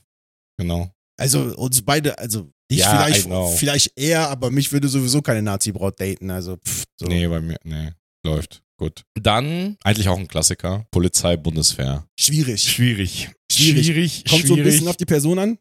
[0.56, 0.88] genau.
[1.18, 5.98] Also uns beide, also dich Ja, vielleicht, vielleicht eher, aber mich würde sowieso keine Nazi-Braut
[6.00, 6.30] daten.
[6.30, 7.06] Also pff, so.
[7.06, 7.90] Nee, bei mir, nee,
[8.24, 8.62] läuft.
[8.78, 9.02] Gut.
[9.20, 12.06] Dann, eigentlich auch ein Klassiker, Polizei, Bundeswehr.
[12.18, 12.62] Schwierig.
[12.62, 13.30] Schwierig.
[13.50, 13.86] Schwierig.
[13.86, 14.64] Schwierig, Kommt so ein schwierig.
[14.72, 15.58] bisschen auf die Person an.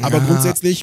[0.00, 0.82] Aber Ja, grundsätzlich,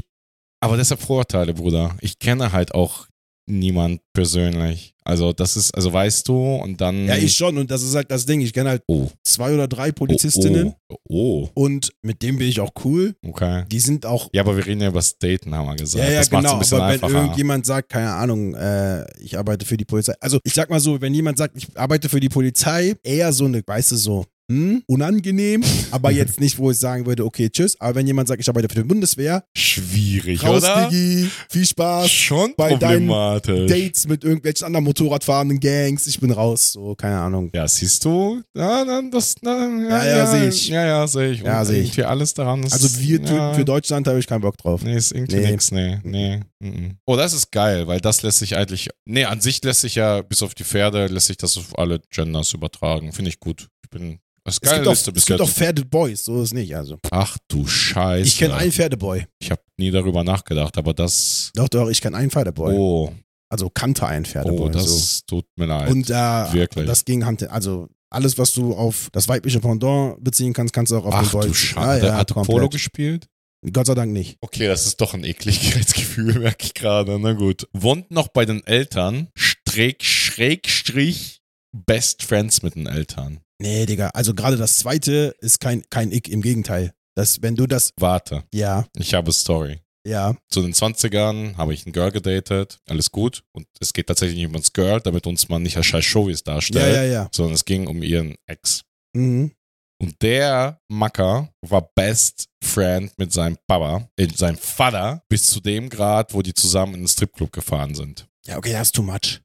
[0.59, 1.95] Aber deshalb Vorurteile, Bruder.
[2.01, 3.07] Ich kenne halt auch
[3.45, 4.92] niemand persönlich.
[5.05, 7.05] Also, das ist, also weißt du, und dann.
[7.07, 7.57] ja, ich schon.
[7.57, 8.41] Und das ist halt das Ding.
[8.41, 9.07] Ich kenne halt Oh.
[9.23, 11.49] zwei oder drei Polizistinnen Oh, oh.
[11.53, 13.15] und mit dem bin ich auch cool.
[13.25, 13.29] oh.
[13.29, 13.65] Okay.
[13.71, 16.03] Die sind auch Ja, aber wir reden ja über das Daten, haben wir gesagt.
[16.03, 16.39] Ja, ja, das genau.
[16.39, 17.13] ein aber wenn einfacher.
[17.13, 20.13] irgendjemand sagt, keine Ahnung, äh, ich arbeite für die Polizei.
[20.19, 23.45] Also ich sag mal so, wenn jemand sagt, ich arbeite für die Polizei, eher so
[23.45, 27.79] eine, weißt du, so, hm, unangenehm, aber jetzt nicht, wo ich sagen würde, okay, tschüss.
[27.79, 30.89] Aber wenn jemand sagt, ich arbeite für die Bundeswehr, Schwierig, raus, oder?
[30.89, 32.09] Diggi, viel Spaß.
[32.11, 33.07] Schon bei deinen.
[33.07, 37.49] Dates mit irgendwelchen anderen Motorradfahrenden Gangs, ich bin raus, so, keine Ahnung.
[37.53, 38.41] Ja, siehst du?
[38.55, 40.67] Ja, dann das, na, ja, Ja, ja, seh ich.
[40.67, 41.41] Ja, ja, sehe ich.
[41.41, 41.87] Ja, Und seh ich.
[41.89, 42.73] irgendwie alles daran ist.
[42.73, 44.83] Also wir ja, für Deutschland habe ich keinen Bock drauf.
[44.83, 45.51] Nee, ist irgendwie Nee.
[45.51, 46.39] nix, nee, nee.
[46.59, 46.97] mhm.
[47.05, 50.21] Oh, das ist geil, weil das lässt sich eigentlich, nee, an sich lässt sich ja,
[50.21, 53.11] bis auf die Pferde, lässt sich das auf alle Genders übertragen.
[53.11, 53.67] Finde ich gut.
[53.83, 55.57] Ich bin, das ist Es gibt, auch, Liste es bis gibt auch jetzt.
[55.57, 56.75] Pferde Boys, so ist es nicht.
[56.75, 58.27] Also Ach du Scheiße.
[58.27, 59.25] ich kenne einen Pferdeboy.
[59.39, 62.73] Ich habe nie darüber nachgedacht, aber das, Doch, doch, ich kenne einen Pferdeboy.
[62.75, 63.13] oh,
[63.49, 64.67] Also kannte einen Pferdeboy.
[64.67, 65.23] oh, das so.
[65.27, 65.89] tut mir leid.
[65.89, 66.13] Und äh,
[66.53, 66.85] Wirklich.
[66.87, 70.97] das ging Hand also alles, was du auf das weibliche Pendant beziehen kannst, kannst du
[70.97, 71.47] auch auf Ach den Boy.
[71.47, 72.15] du Scheiße.
[72.15, 73.27] Hat er Polo gespielt?
[73.71, 74.37] Gott sei Dank nicht.
[74.41, 77.17] Okay, das ist doch ein Ekligkeitsgefühl, merke ich gerade.
[77.17, 77.67] Na gut.
[77.71, 83.39] Wohnt noch bei den Eltern, Streck, Schrägstrich, Best Friends mit den Eltern.
[83.63, 84.09] Nee, Digga.
[84.09, 86.93] Also gerade das zweite ist kein, kein Ick, im Gegenteil.
[87.15, 89.79] Das, wenn du das, Warte, ja, ich habe Story.
[90.05, 93.45] ja, Zu den 20ern habe ich ein Girl gedatet, alles gut.
[93.53, 96.43] Und es geht tatsächlich nicht um das Girl, damit uns mal nicht als scheiß Showies
[96.45, 97.29] ja, darstellt, ja, ja.
[97.31, 98.83] sondern es ging um ihren Ex.
[99.15, 99.53] Mhm.
[100.01, 105.87] Und der Macker war Best Friend mit seinem Papa, äh, seinem Vater, bis zu dem
[105.87, 108.27] Grad, wo die zusammen in den Stripclub gefahren sind.
[108.45, 109.39] Ja, okay, das ist too much.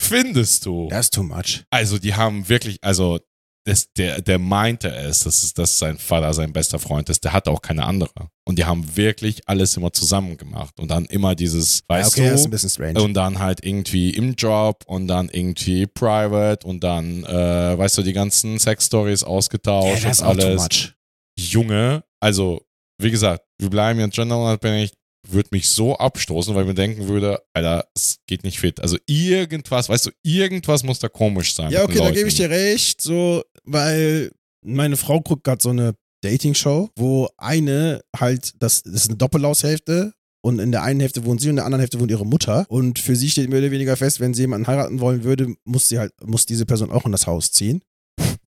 [0.00, 0.86] Findest du?
[0.88, 1.64] Das ist too much.
[1.70, 3.18] Also, die haben wirklich, also,
[3.66, 7.24] das, der, der meinte es, dass, es, dass sein Vater sein bester Freund ist.
[7.24, 8.28] Der hatte auch keine andere.
[8.44, 10.78] Und die haben wirklich alles immer zusammen gemacht.
[10.78, 13.02] Und dann immer dieses, Ja, weißt okay, das ist du, ein bisschen strange.
[13.02, 18.02] und dann halt irgendwie im Job und dann irgendwie private und dann, äh, weißt du,
[18.02, 20.92] die ganzen Sex-Stories ja, ausgetauscht ist und alles.
[21.36, 22.62] Junge, also
[22.98, 24.92] wie gesagt, wir bleiben ja genderunabhängig,
[25.32, 28.80] würde mich so abstoßen, weil ich mir denken würde, Alter, es geht nicht fit.
[28.80, 31.70] Also irgendwas, weißt du, irgendwas muss da komisch sein.
[31.70, 34.30] Ja, okay, da gebe ich dir recht, so, weil
[34.62, 40.12] meine Frau guckt gerade so eine Dating-Show, wo eine halt, das, das ist eine Doppelhaushälfte
[40.42, 42.66] und in der einen Hälfte wohnt sie und in der anderen Hälfte wohnt ihre Mutter.
[42.68, 45.88] Und für sie steht mehr oder weniger fest, wenn sie jemanden heiraten wollen würde, muss
[45.88, 47.82] sie halt, muss diese Person auch in das Haus ziehen.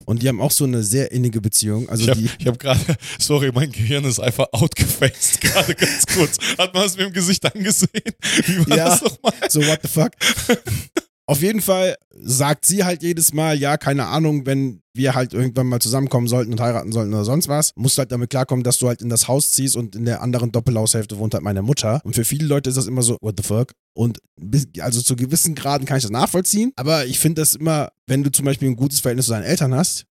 [0.09, 1.87] Und die haben auch so eine sehr innige Beziehung.
[1.87, 2.79] Also Ich habe hab gerade,
[3.19, 6.37] sorry, mein Gehirn ist einfach outgefaced, gerade ganz kurz.
[6.57, 7.91] Hat man es mir im Gesicht angesehen?
[8.47, 8.85] Wie war Ja.
[8.89, 9.33] das nochmal?
[9.49, 10.11] so what the fuck.
[11.29, 15.67] Auf jeden Fall sagt sie halt jedes Mal, ja, keine Ahnung, wenn wir halt irgendwann
[15.67, 18.79] mal zusammenkommen sollten und heiraten sollten oder sonst was, musst du halt damit klarkommen, dass
[18.79, 22.01] du halt in das Haus ziehst und in der anderen Doppelhaushälfte wohnt halt meine Mutter.
[22.03, 23.73] Und für viele Leute ist das immer so, what the fuck?
[23.93, 24.17] Und
[24.79, 28.31] also zu gewissen Graden kann ich das nachvollziehen, aber ich finde das immer, wenn du
[28.31, 30.05] zum Beispiel ein gutes Verhältnis zu deinen Eltern hast,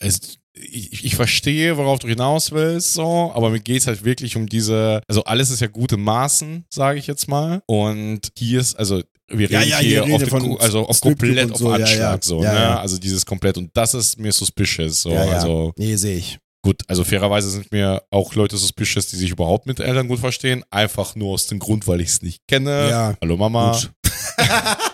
[0.00, 4.36] es, ich, ich verstehe, worauf du hinaus willst, so, aber mir geht es halt wirklich
[4.36, 7.62] um diese, also alles ist ja gut in Maßen, sage ich jetzt mal.
[7.66, 11.00] Und hier ist, also wir Ja, reden ja, hier hier reden auf, von also auf
[11.00, 12.18] komplett auf so, ja, Anschlag, ja.
[12.22, 12.58] so, Ja, ne?
[12.60, 12.80] ja.
[12.80, 16.38] Also dieses komplett und das ist mir suspicious, so, ja, ja, also nee, sehe ich.
[16.62, 20.64] gut, also fairerweise sind mir auch Leute suspicious, die sich überhaupt mit Eltern gut verstehen,
[20.70, 22.90] einfach nur aus dem Grund, weil ich es nicht kenne.
[22.90, 23.80] Ja, Hallo Mama.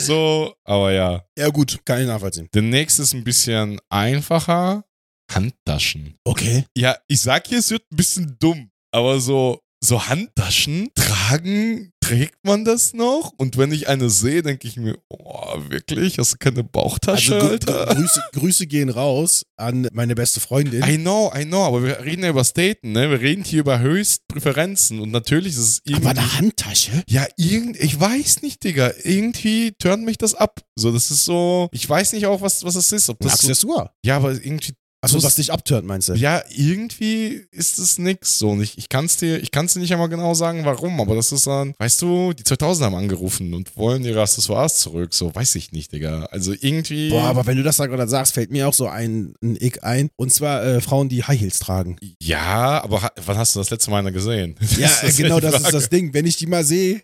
[0.00, 1.24] So, aber ja.
[1.36, 2.48] Ja, gut, kann ich nachvollziehen.
[2.54, 4.84] Der nächste ist ein bisschen einfacher.
[5.30, 6.16] Handtaschen.
[6.24, 6.64] Okay.
[6.76, 12.36] Ja, ich sag hier, es wird ein bisschen dumm, aber so, so Handtaschen tragen, trägt
[12.44, 13.32] man das noch?
[13.38, 16.18] Und wenn ich eine sehe, denke ich mir, oh, wirklich?
[16.18, 17.90] Hast du keine Bauchtasche, Also, Alter?
[17.90, 20.82] Grü- Grüße, Grüße gehen raus an meine beste Freundin.
[20.86, 23.10] I know, I know, aber wir reden ja über Staten, ne?
[23.10, 26.08] Wir reden hier über Höchstpräferenzen und natürlich ist es irgendwie.
[26.08, 27.02] Aber eine Handtasche?
[27.08, 28.92] ja, irgend, ich weiß nicht, Digga.
[29.02, 30.60] Irgendwie turnt mich das ab.
[30.76, 33.08] So, das ist so, ich weiß nicht auch, was, was das ist.
[33.08, 33.90] Ob Ein das so, Accessoire.
[34.04, 36.12] ja, aber irgendwie Also So- was dich abturnt, meinst du?
[36.14, 38.50] Ja, irgendwie ist es nix so.
[38.50, 41.14] Und ich, ich kann es dir, ich kann's dir nicht einmal genau sagen, warum, aber
[41.14, 45.14] das ist dann, weißt du, die 2000 haben angerufen und wollen ihre Accessoires zurück.
[45.14, 46.24] So, weiß ich nicht, Digga.
[46.26, 47.08] Also irgendwie.
[47.10, 49.82] Boah, aber wenn du das da gerade sagst, fällt mir auch so ein, ein Ick
[49.84, 50.10] ein.
[50.16, 51.96] Und zwar äh, Frauen, die High Heels tragen.
[52.22, 54.56] ja, aber ha- wann hast du das letzte Mal eine gesehen?
[54.78, 56.12] Ja, Das genau das ist das Ding.
[56.12, 57.00] Wenn ich die mal sehe,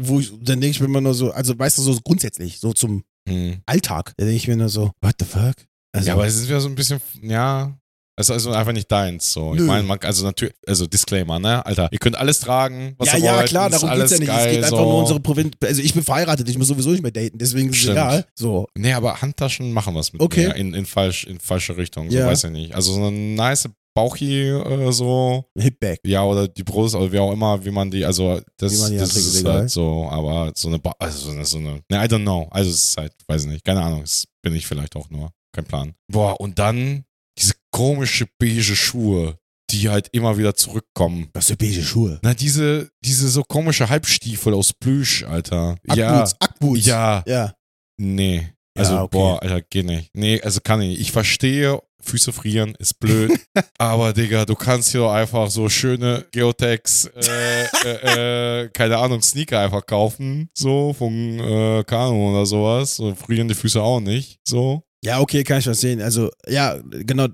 [0.00, 2.72] wo ich, dann denke ich mir immer nur so, also weißt du, so grundsätzlich, so
[2.72, 3.56] zum Hm.
[3.66, 5.54] Alltag, da denke ich mir nur so, what the fuck?
[5.96, 7.76] Also, Ja, aber es ist wieder so ein bisschen, ja.
[8.18, 9.54] Es ist also einfach nicht deins, so.
[9.54, 11.64] Ich meine, man, also natürlich, also Disclaimer, ne?
[11.66, 13.48] Alter, ihr könnt alles tragen, was ja, ihr ja, wollt.
[13.48, 14.28] klar, ist darum geht's ja nicht.
[14.28, 14.84] Geil, es geht einfach so.
[14.84, 15.52] nur unsere Provinz.
[15.62, 18.24] Also ich bin verheiratet, ich muss sowieso nicht mehr daten, deswegen ist es egal.
[18.34, 18.68] So.
[18.74, 20.46] Nee, aber Handtaschen machen was mit Okay.
[20.46, 22.26] mir in, in, falsch, in falsche Richtung, so Ja.
[22.26, 22.74] weiß ich nicht.
[22.74, 26.00] Also so eine nice Bauchi äh, so, Hipback.
[26.06, 28.92] ja, oder die Brust, oder wie auch immer, wie man die, also das, Wie man
[28.92, 31.80] die das anträgt, ist halt so, aber so eine, ba also so eine, so eine,
[31.90, 32.46] ne, I don't know.
[32.50, 35.30] Also es ist halt, weiß ich nicht, keine Ahnung, das bin ich vielleicht auch nur,
[35.56, 35.94] kein Plan.
[36.10, 37.04] Boah, und dann
[37.38, 39.38] diese komische beige Schuhe,
[39.70, 41.28] die halt immer wieder zurückkommen.
[41.34, 42.18] Was für beige Schuhe.
[42.22, 45.76] Na, diese, diese so komische Halbstiefel aus Plüsch, Alter.
[45.94, 46.86] Ja, Ackboots, Ackboots.
[46.86, 47.54] ja, Ja.
[48.00, 48.48] nee.
[48.78, 49.16] Also, Ja, okay.
[49.16, 50.10] boah, Alter, geht nicht.
[50.14, 51.00] Nee, also kann ich nicht.
[51.00, 53.32] Ich verstehe, Füße frieren ist blöd.
[53.78, 59.22] aber, Digga, du kannst hier doch einfach so schöne Geotex, äh, äh, äh, keine Ahnung,
[59.22, 60.48] Sneaker einfach kaufen.
[60.54, 62.96] So, von äh, Kano oder sowas.
[62.96, 64.38] So, frieren die Füße auch nicht.
[64.46, 64.82] So.
[65.04, 66.00] Ja, okay, kann ich verstehen.
[66.00, 67.28] Also, ja, genau.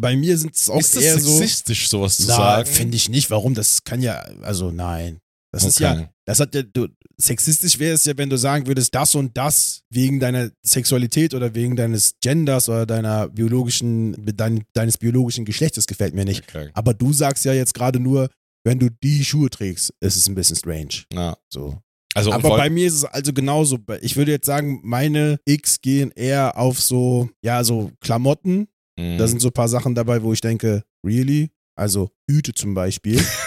[0.00, 1.38] Bei mir sind es auch ist das eher so.
[1.38, 2.66] sexistisch, sowas zu Na, sagen?
[2.66, 3.30] finde ich nicht.
[3.30, 3.54] Warum?
[3.54, 5.18] Das kann ja, also nein.
[5.52, 6.00] Das ist Okay.
[6.00, 9.36] ja, das hat ja, du, sexistisch wäre es ja, wenn du sagen würdest, das und
[9.36, 15.86] das wegen deiner Sexualität oder wegen deines Genders oder deiner biologischen, dein, deines biologischen Geschlechtes
[15.86, 16.42] gefällt mir nicht.
[16.48, 16.70] Okay.
[16.74, 18.30] Aber du sagst ja jetzt gerade nur,
[18.64, 21.04] wenn du die Schuhe trägst, ist es ein bisschen strange.
[21.12, 21.36] Ja.
[21.48, 21.78] So.
[22.14, 23.78] Also, Aber bei mir ist es also genauso.
[24.00, 28.68] Ich würde jetzt sagen, meine X gehen eher auf so, ja, so Klamotten.
[28.96, 29.18] Mhm.
[29.18, 31.50] Da sind so ein paar Sachen dabei, wo ich denke, really?
[31.76, 33.20] Also Hüte zum Beispiel.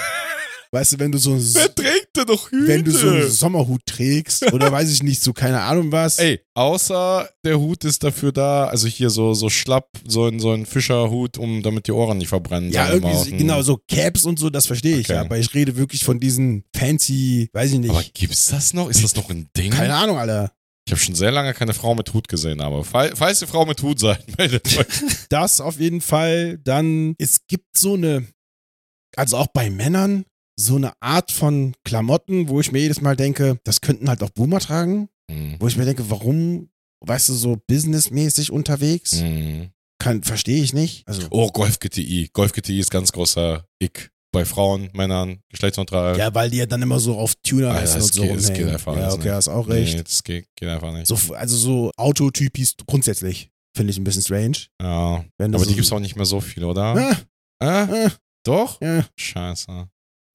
[0.77, 2.67] weißt du, wenn du so, Wer trägt denn doch Hüte?
[2.67, 6.19] wenn du so einen Sommerhut trägst oder weiß ich nicht, so keine Ahnung was.
[6.19, 10.51] Ey, außer der Hut ist dafür da, also hier so, so schlapp, so ein, so
[10.51, 12.71] ein Fischerhut, um damit die Ohren nicht verbrennen.
[12.71, 15.13] ja, irgendwie, so- genau, so Caps und so, das verstehe ich Okay.
[15.15, 15.21] ja.
[15.21, 17.89] Aber ich rede wirklich von diesen fancy, weiß ich nicht.
[17.91, 18.89] Aber gibt's das noch?
[18.89, 19.71] Ist das noch ein Ding?
[19.71, 20.51] keine Ahnung, Alter.
[20.87, 23.65] Ich habe schon sehr lange keine Frau mit Hut gesehen, aber fall, falls ihr Frau
[23.65, 24.85] mit Hut seid, meldet euch.
[25.29, 26.59] Das auf jeden Fall.
[26.63, 28.25] Dann, es gibt so eine,
[29.17, 30.23] also auch bei Männern,
[30.59, 34.29] so eine Art von Klamotten, wo ich mir jedes Mal denke, das könnten halt auch
[34.31, 35.07] Boomer tragen.
[35.29, 35.55] Hm.
[35.59, 36.69] Wo ich mir denke, warum,
[37.05, 39.21] weißt du, so businessmäßig unterwegs?
[39.21, 39.69] Hm.
[39.99, 41.07] Kann, verstehe ich nicht.
[41.07, 42.29] Also, Oh, Golf GTI.
[42.33, 44.11] Golf GTI ist ganz großer Ick.
[44.33, 46.17] Bei Frauen, Männern, geschlechtsneutral.
[46.17, 48.53] ja, weil die ja dann immer so auf Tuner Alter, essen und so geht- das
[48.53, 49.31] geht einfach Ja, okay, nicht.
[49.31, 49.95] hast auch recht.
[49.95, 51.07] Nee, das geht, geht einfach nicht.
[51.07, 54.57] So, also so Autotypis grundsätzlich finde ich ein bisschen strange.
[54.81, 55.23] ja.
[55.39, 56.83] Aber so, die gibt's auch nicht mehr so viel, oder?
[57.59, 58.05] Ah, Äh?
[58.07, 58.11] ah,
[58.43, 58.79] Doch?
[58.81, 59.05] Ja.
[59.15, 59.87] Scheiße.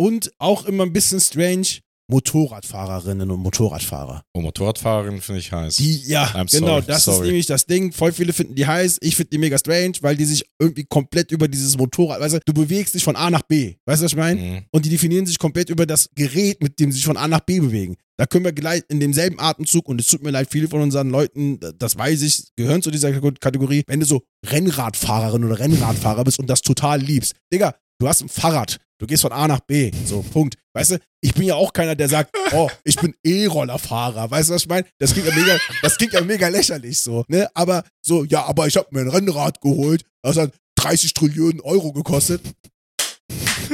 [0.03, 1.79] Und auch immer ein bisschen strange,
[2.11, 4.23] Motorradfahrerinnen und Motorradfahrer.
[4.35, 5.77] Oh, Motorradfahrerin finde ich heiß.
[5.77, 7.19] Die, ja, I'm genau, sorry, das sorry.
[7.19, 7.93] ist nämlich das Ding.
[7.93, 8.99] Voll viele finden die heiß.
[9.01, 12.41] Ich finde die mega strange, weil die sich irgendwie komplett über dieses Motorrad, weißt du,
[12.45, 13.77] du bewegst dich von A nach B.
[13.87, 14.41] Weißt du, was ich meine?
[14.41, 14.65] Mhm.
[14.73, 17.41] Und die definieren sich komplett über das Gerät, mit dem sie sich von A nach
[17.41, 17.95] B bewegen.
[18.17, 21.11] Da können wir gleich in demselben Atemzug, und es tut mir leid, viele von unseren
[21.11, 26.41] Leuten, das weiß ich, gehören zu dieser Kategorie, wenn du so Rennradfahrerin oder Rennradfahrer bist
[26.41, 27.35] und das total liebst.
[27.53, 29.91] Digga, du hast ein Fahrrad, du gehst von A nach B.
[30.07, 30.57] So, Punkt.
[30.75, 34.31] Weißt du, ich bin ja auch keiner, der sagt, oh, ich bin E-Rollerfahrer.
[34.31, 34.87] Weißt du, was ich meine?
[34.99, 37.51] Das klingt ja mega, das klingt ja mega lächerlich so, ne?
[37.53, 41.93] Aber so, ja, aber ich habe mir ein Rennrad geholt, das hat 30 Trillionen Euro
[41.93, 42.43] gekostet.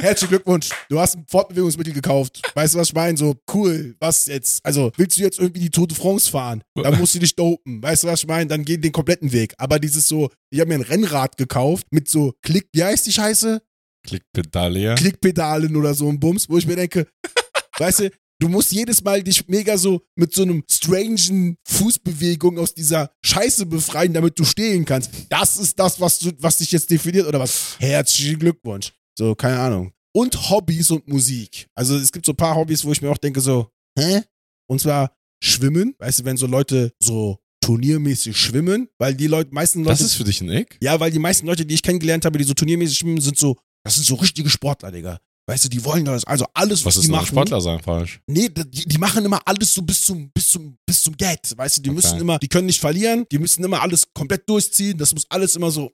[0.00, 2.40] Herzlichen Glückwunsch, du hast ein Fortbewegungsmittel gekauft.
[2.54, 3.18] Weißt du, was ich meine?
[3.18, 4.64] So, cool, was jetzt?
[4.64, 6.62] Also, willst du jetzt irgendwie die Tour de France fahren?
[6.74, 7.82] Dann musst du dich dopen.
[7.82, 8.46] Weißt du, was ich meine?
[8.46, 9.54] Dann geh den kompletten Weg.
[9.58, 13.12] Aber dieses so, ich habe mir ein Rennrad gekauft mit so Klick, wie heißt die
[13.12, 13.60] Scheiße?
[14.08, 14.94] Klickpedale.
[14.94, 17.06] Klickpedalen oder so ein Bums, wo ich mir denke,
[17.78, 22.74] weißt du, du musst jedes Mal dich mega so mit so einem strangen Fußbewegung aus
[22.74, 25.10] dieser Scheiße befreien, damit du stehen kannst.
[25.28, 27.76] Das ist das, was, du, was dich jetzt definiert oder was?
[27.78, 28.92] Herzlichen Glückwunsch.
[29.18, 29.92] So, keine Ahnung.
[30.14, 31.68] Und Hobbys und Musik.
[31.74, 33.68] Also es gibt so ein paar Hobbys, wo ich mir auch denke so,
[33.98, 34.22] hä?
[34.68, 35.94] Und zwar Schwimmen.
[35.98, 40.14] Weißt du, wenn so Leute so turniermäßig schwimmen, weil die Leute, meisten Leute Das ist
[40.14, 40.78] für dich ein Ick?
[40.82, 43.56] ja, weil die meisten Leute, die ich kennengelernt habe, die so turniermäßig schwimmen, sind so,
[43.88, 45.18] das sind so richtige Sportler, Digga.
[45.46, 47.24] Weißt du, die wollen das, also alles, was, Was die machen.
[47.26, 48.20] Sportler sein falsch?
[48.26, 51.56] Nee, die, die machen immer alles so bis zum, bis zum, bis zum Get.
[51.56, 51.94] Weißt du, die Okay.
[51.96, 55.56] müssen immer, die können nicht verlieren, die müssen immer alles komplett durchziehen, das muss alles
[55.56, 55.90] immer so.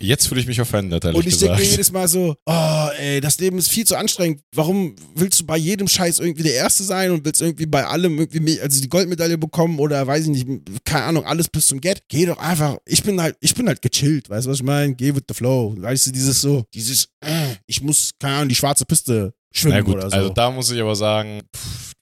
[0.00, 3.20] Jetzt fühle ich mich offended, ehrlich Und ich denke mir jedes Mal so, oh, ey,
[3.20, 4.40] das Leben ist viel zu anstrengend.
[4.52, 8.18] Warum willst du bei jedem Scheiß irgendwie der Erste sein und willst irgendwie bei allem
[8.18, 12.02] irgendwie, also die Goldmedaille bekommen oder weiß ich nicht, keine Ahnung, alles bis zum Get?
[12.08, 14.94] Geh doch einfach, ich bin halt, ich bin halt gechillt, weißt du, was ich meine?
[14.94, 15.74] Geh with the flow.
[15.78, 19.82] Weißt du, dieses so, dieses, äh, ich muss, keine Ahnung, die schwarze Piste schwimmen Na
[19.82, 20.16] gut, oder so.
[20.16, 21.92] also da muss ich aber sagen, pff,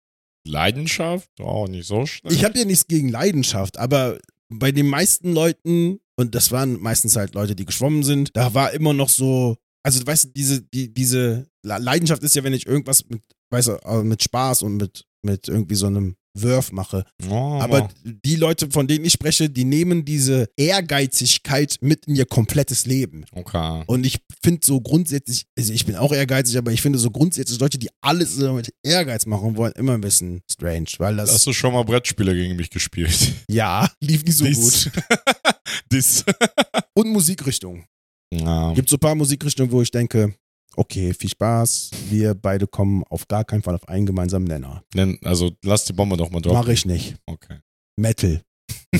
[0.47, 2.33] Leidenschaft, auch nicht so schnell.
[2.33, 7.17] Ich habe ja nichts gegen Leidenschaft, aber bei den meisten Leuten, und das waren meistens
[7.17, 10.93] halt Leute, die geschwommen sind, da war immer noch so, also weißt du, diese, die,
[10.93, 14.77] diese Le- Leidenschaft ist ja, wenn ich irgendwas mit, weißt du, äh, mit Spaß und
[14.77, 17.05] mit, mit irgendwie so einem Wurf mache.
[17.29, 22.27] Oh, Aber die Leute, von denen ich spreche, die nehmen diese Ehrgeizigkeit mit in ihr
[22.27, 23.25] komplettes Leben.
[23.33, 23.83] okay.
[23.87, 27.59] Und ich finde so grundsätzlich, also ich bin auch ehrgeizig, aber ich finde so grundsätzlich
[27.59, 31.53] Leute, die alles mit Ehrgeiz machen wollen, immer ein bisschen strange, weil das, Hast du
[31.53, 33.17] schon mal Brettspiele gegen mich gespielt?
[33.49, 34.85] ja, lief nicht so Dies.
[34.85, 34.93] gut.
[35.91, 36.25] Dies.
[36.95, 37.85] Und Musikrichtung.
[38.33, 38.73] Ja.
[38.75, 40.35] Gibt so ein paar Musikrichtungen, wo ich denke,
[40.77, 41.91] okay, viel Spaß.
[42.11, 44.83] Wir beide kommen auf gar keinen Fall auf einen gemeinsamen Nenner.
[44.95, 46.59] Nenn- Also lass die Bombe doch mal droppen.
[46.59, 47.17] Mache ich nicht.
[47.27, 47.59] Okay.
[47.97, 48.43] Metal.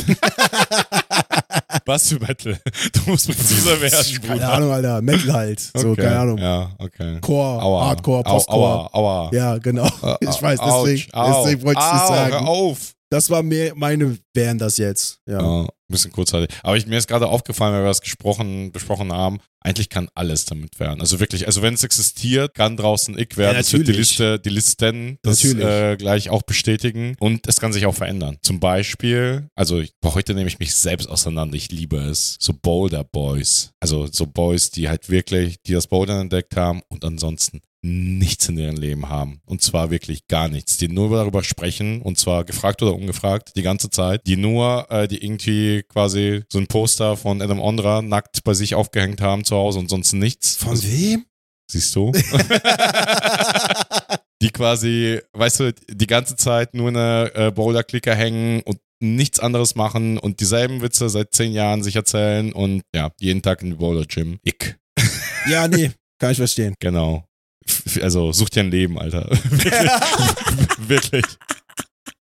[1.85, 2.59] Was für Metal?
[2.93, 4.53] Du musst präziser werden, keine Bruder.
[4.53, 5.03] Ahnung, Alter.
[5.03, 5.61] Metal halt.
[5.61, 6.03] So, Okay.
[6.03, 6.39] keine Ahnung.
[6.39, 7.19] Ja, okay.
[7.21, 7.87] Core, Aua.
[7.87, 8.93] Hardcore, Postcore.
[8.95, 9.31] Aua, aua.
[9.33, 9.87] Ja, genau.
[10.21, 12.33] Ich weiß, deswegen, deswegen wollte ich es nicht sagen.
[12.33, 12.93] Hör auf.
[13.11, 15.21] Das war mehr, meine wären das jetzt.
[15.27, 15.39] Ja.
[15.39, 16.57] Ein bisschen kurzzeitig.
[16.63, 20.45] Aber ich, mir ist gerade aufgefallen, wenn wir das gesprochen, besprochen haben, eigentlich kann alles
[20.45, 21.01] damit werden.
[21.01, 23.55] Also wirklich, also wenn es existiert, kann draußen ich werden.
[23.55, 23.93] Ja, das wird die.
[23.93, 27.17] Liste, die Listen das äh, gleich auch bestätigen.
[27.19, 28.39] Und es kann sich auch verändern.
[28.43, 31.57] Zum Beispiel, also ich, heute nehme ich mich selbst auseinander.
[31.57, 32.37] Ich liebe es.
[32.39, 33.73] So Boulder Boys.
[33.81, 38.59] Also so Boys, die halt wirklich, die das Bouldern entdeckt haben und ansonsten nichts in
[38.59, 39.41] ihrem Leben haben.
[39.47, 40.77] Und zwar wirklich gar nichts.
[40.79, 44.27] Die nur darüber sprechen, und zwar gefragt oder ungefragt, die ganze Zeit.
[44.27, 48.75] Die nur, äh, die irgendwie quasi so ein Poster von Adam Ondra nackt bei sich
[48.75, 50.57] aufgehängt haben zu Hause und sonst nichts.
[50.57, 51.25] Von Also, wem?
[51.71, 52.13] siehst du?
[54.43, 59.75] die quasi, weißt du, die ganze Zeit nur eine äh, Boulder-Klicker hängen und nichts anderes
[59.75, 64.39] machen und dieselben Witze seit zehn Jahren sich erzählen und ja, jeden Tag in Boulder-Gym.
[64.43, 64.75] Ich.
[65.49, 66.75] ja, nee, kann ich verstehen.
[66.81, 67.25] Genau.
[68.01, 69.29] Also such dir ein Leben, Alter.
[69.31, 70.89] Wirklich.
[70.89, 71.25] Wirklich.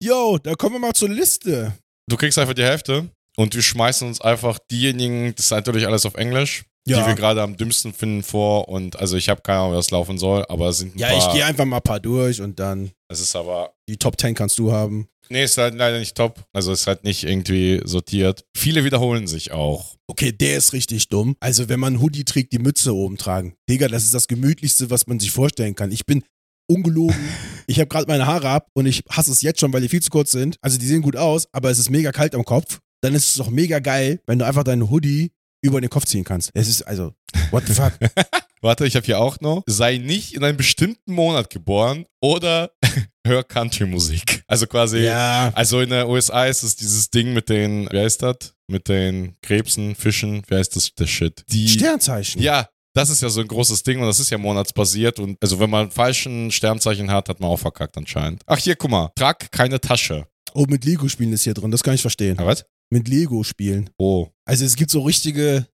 [0.02, 1.73] Yo, da kommen wir mal zur Liste.
[2.10, 6.06] Du kriegst einfach die Hälfte und wir schmeißen uns einfach diejenigen, das ist natürlich alles
[6.06, 9.73] auf Englisch, die wir gerade am dümmsten finden vor und also ich habe keine Ahnung,
[9.73, 11.34] wie das laufen soll, aber es sind ein Ja, ich paar.
[11.34, 14.58] gehe einfach mal ein paar durch und dann Es ist aber die Top 10 kannst
[14.60, 15.08] du haben.
[15.30, 16.45] Nee, ist halt leider nicht top.
[16.54, 18.45] Also ist halt nicht irgendwie sortiert.
[18.56, 19.95] Viele wiederholen sich auch.
[20.10, 21.36] Okay, der ist richtig dumm.
[21.41, 23.54] Also, wenn man einen Hoodie trägt, die Mütze oben tragen.
[23.69, 25.91] Digga, das ist das gemütlichste, was man sich vorstellen kann.
[25.91, 26.23] Ich bin
[26.69, 27.13] ungelogen.
[27.67, 30.02] ich habe gerade meine Haare ab und ich hasse es jetzt schon, weil die viel
[30.02, 30.58] zu kurz sind.
[30.62, 32.80] Also, die sehen gut aus, aber es ist mega kalt am Kopf.
[33.04, 36.24] Dann ist es doch mega geil, wenn du einfach deinen Hoodie über den Kopf ziehen
[36.24, 36.52] kannst.
[36.54, 37.13] Es ist also,
[37.52, 37.93] what the fuck?
[38.62, 39.63] Warte, ich habe hier auch noch.
[39.67, 42.72] Sei nicht in einem bestimmten Monat geboren oder
[43.26, 44.43] hör Country-Musik.
[44.48, 45.52] Also quasi, ja.
[45.54, 48.54] also in der USA ist es dieses Ding mit den, wie heißt das?
[48.67, 51.43] Mit den Krebsen, Fischen, wie heißt das, der Shit?
[51.50, 52.41] Die, Sternzeichen.
[52.41, 55.20] Ja, das ist ja so ein großes Ding und das ist ja monatsbasiert.
[55.20, 58.41] Und also wenn man einen falschen Sternzeichen hat, hat man auch verkackt anscheinend.
[58.48, 60.26] Ach hier, guck mal, trag keine Tasche.
[60.54, 62.38] Oh, mit Lego spielen ist hier drin, das kann ich verstehen.
[62.39, 62.65] Ja, was?
[62.89, 63.89] Mit Lego spielen.
[63.97, 65.67] Oh, Also es gibt so richtige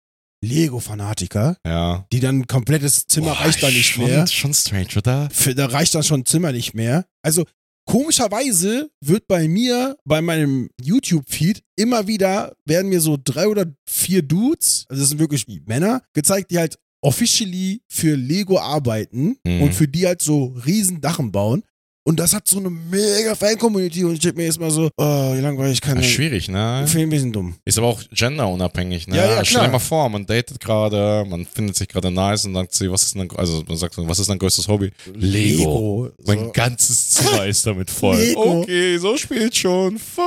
[0.44, 2.06] Lego-Fanatiker, ja.
[2.12, 4.26] die dann komplettes Zimmer Boah, reicht da nicht schon, mehr.
[4.28, 5.30] Schon strange, oder?
[5.32, 7.06] Für, da reicht dann schon ein Zimmer nicht mehr.
[7.22, 7.46] Also
[7.86, 14.22] komischerweise wird bei mir, bei meinem YouTube-Feed, immer wieder, werden mir so drei oder vier
[14.24, 19.62] Dudes, also das sind wirklich Männer, gezeigt, die halt officially für Lego arbeiten Mhm.
[19.64, 21.64] und für die halt so riesen Dachen bauen.
[22.04, 25.34] Und das hat so eine mega Fan-Community und ich denke mir jetzt mal so, oh,
[25.36, 26.12] wie langweilig kann Ja, ich.
[26.14, 26.82] schwierig, ne?
[26.84, 27.56] Ich finde ein bisschen dumm.
[27.64, 29.18] Ist aber auch genderunabhängig, ne?
[29.18, 32.56] Ja, ja, Stell dir mal vor, man datet gerade, man findet sich gerade nice und
[32.56, 34.92] sagt sie, was ist denn, dein- also man sagt was ist dein größtes Hobby?
[35.14, 36.10] Lego.
[36.26, 36.52] Mein So.
[36.52, 38.18] ganzes Zimmer ist damit voll.
[38.20, 38.62] Lego.
[38.62, 39.98] Okay, so spielt schon.
[40.00, 40.24] Fuck.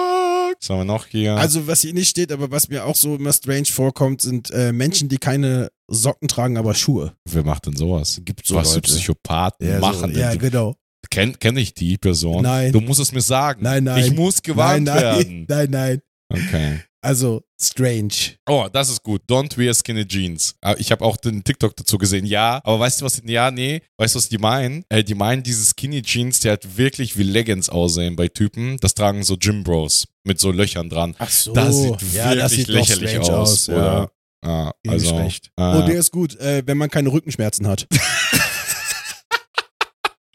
[0.61, 1.37] Was haben wir noch hier?
[1.37, 4.73] Also, was hier nicht steht, aber was mir auch so immer strange vorkommt, sind äh,
[4.73, 7.15] Menschen, die keine Socken tragen, aber Schuhe.
[7.29, 8.21] Wer macht denn sowas?
[8.25, 8.83] Gibt so was Leute.
[8.83, 10.77] Psychopathen Ja, machen so, ja, genau.
[11.11, 12.43] Kenn, kenn ich die Person?
[12.43, 12.73] Nein.
[12.73, 13.63] Du musst es mir sagen.
[13.63, 14.05] Nein, nein.
[14.05, 15.47] Ich muss gewarnt nein, nein, werden.
[15.49, 16.03] Nein, nein.
[16.31, 16.81] Okay.
[17.03, 18.15] Also, strange.
[18.49, 19.21] Oh, das ist gut.
[19.29, 20.55] Don't wear skinny jeans.
[20.63, 22.25] Ah, Ich habe auch den TikTok dazu gesehen.
[22.25, 23.21] Ja, aber weißt du was?
[23.27, 23.83] Ja, nee.
[23.99, 24.85] Weißt du, was die meinen?
[24.89, 28.79] Äh, die meinen diese skinny Jeans, die halt wirklich wie Leggings aussehen bei Typen.
[28.81, 31.15] Das tragen so Gym Bros mit so Löchern dran.
[31.19, 31.53] Ach so.
[31.53, 33.75] Das sieht ja, das wirklich sieht doch lächerlich strange aus, Ja.
[33.75, 34.11] oder?
[34.47, 35.51] Ah, also, schlecht.
[35.59, 37.87] äh, oh, der ist gut, äh, wenn man keine Rückenschmerzen hat.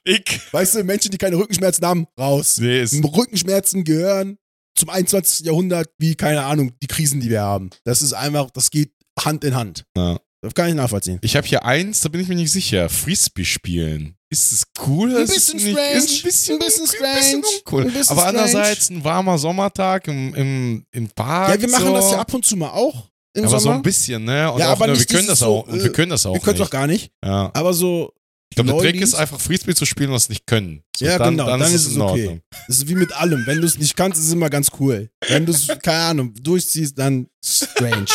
[0.10, 0.42] ich.
[0.54, 2.58] weißt du, Menschen, die keine Rückenschmerzen haben, raus.
[2.60, 4.38] Nee, ist, Rückenschmerzen gehören
[4.76, 5.46] zum 21.
[5.46, 7.70] Jahrhundert wie, keine Ahnung, die Krisen, die wir haben.
[7.84, 9.84] Das ist einfach, das geht Hand in Hand.
[9.98, 10.20] ja.
[10.42, 11.20] Das kann ich nachvollziehen.
[11.22, 12.88] Ich habe hier eins, da bin ich mir nicht sicher.
[12.88, 14.16] Frisbee spielen.
[14.30, 15.14] Ist es cool?
[15.18, 15.72] Ein ist bisschen nicht?
[15.78, 15.98] strange.
[15.98, 17.16] Ist ein bisschen, Ein bisschen Ein strange.
[17.18, 17.82] bisschen uncool.
[17.82, 18.40] Ein bisschen Aber strange.
[18.40, 21.56] andererseits ein warmer Sommertag im, im, im Park.
[21.56, 21.94] Ja, wir machen so.
[21.94, 23.76] das ja ab und zu mal auch im aber so Sommer.
[23.76, 24.50] ein bisschen, ne?
[24.50, 25.66] Und Ja, auch aber nur, wir können das auch.
[25.68, 26.34] so, und äh, wir können das auch.
[26.34, 27.12] wir können es doch gar nicht.
[27.22, 27.52] Ja.
[27.54, 28.14] Aber so.
[28.52, 30.84] Ich glaube, der Trick ist einfach Frisbee zu spielen und es nicht können.
[30.98, 32.42] So, Ja, dann, genau, Dann, dann ist ist es es okay.
[32.68, 33.46] Das ist wie mit allem.
[33.46, 35.10] Wenn du es nicht kannst, ist es immer ganz cool.
[35.28, 38.06] Wenn du es, keine Ahnung, durchziehst, dann strange.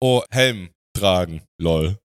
[0.00, 1.42] Oh, Helm tragen.
[1.58, 1.96] Lol.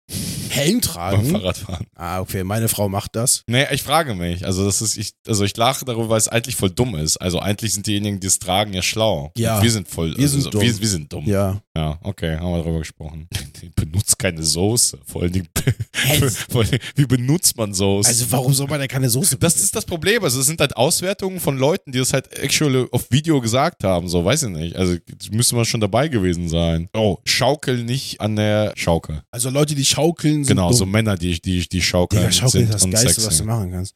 [0.49, 1.31] Helm Beim tragen?
[1.31, 1.87] Fahrradfahren.
[1.95, 3.43] Ah, okay, meine Frau macht das.
[3.47, 4.45] Nee, ich frage mich.
[4.45, 7.17] Also, das ist, ich, also ich lache darüber, weil es eigentlich voll dumm ist.
[7.17, 9.31] Also, eigentlich sind diejenigen, die es tragen, ja schlau.
[9.37, 9.57] Ja.
[9.57, 10.15] Und wir sind voll.
[10.15, 10.61] Wir also, sind dumm.
[10.61, 11.25] Wir, wir sind dumm.
[11.25, 11.61] Ja.
[11.79, 13.29] Ja, okay, haben wir darüber gesprochen.
[13.75, 14.99] Benutzt keine Soße.
[15.05, 15.47] Vor allen Dingen,
[15.93, 16.29] Hä?
[16.49, 18.09] vor allen Dingen, wie benutzt man Soße?
[18.09, 20.23] Also, warum soll man da keine Soße das ist das Problem.
[20.23, 24.09] Also, es sind halt Auswertungen von Leuten, die das halt actually auf Video gesagt haben.
[24.09, 24.75] So, weiß ich nicht.
[24.75, 24.97] Also,
[25.31, 26.89] müsste man schon dabei gewesen sein.
[26.93, 29.21] Oh, schaukel nicht an der Schaukel.
[29.31, 30.77] Also, Leute, die schaukeln, sind Genau, dumm.
[30.77, 32.21] so Männer, die, die, die schaukeln.
[32.21, 33.95] Digga, schaukeln sind ist das und Geilste, was du machen kannst.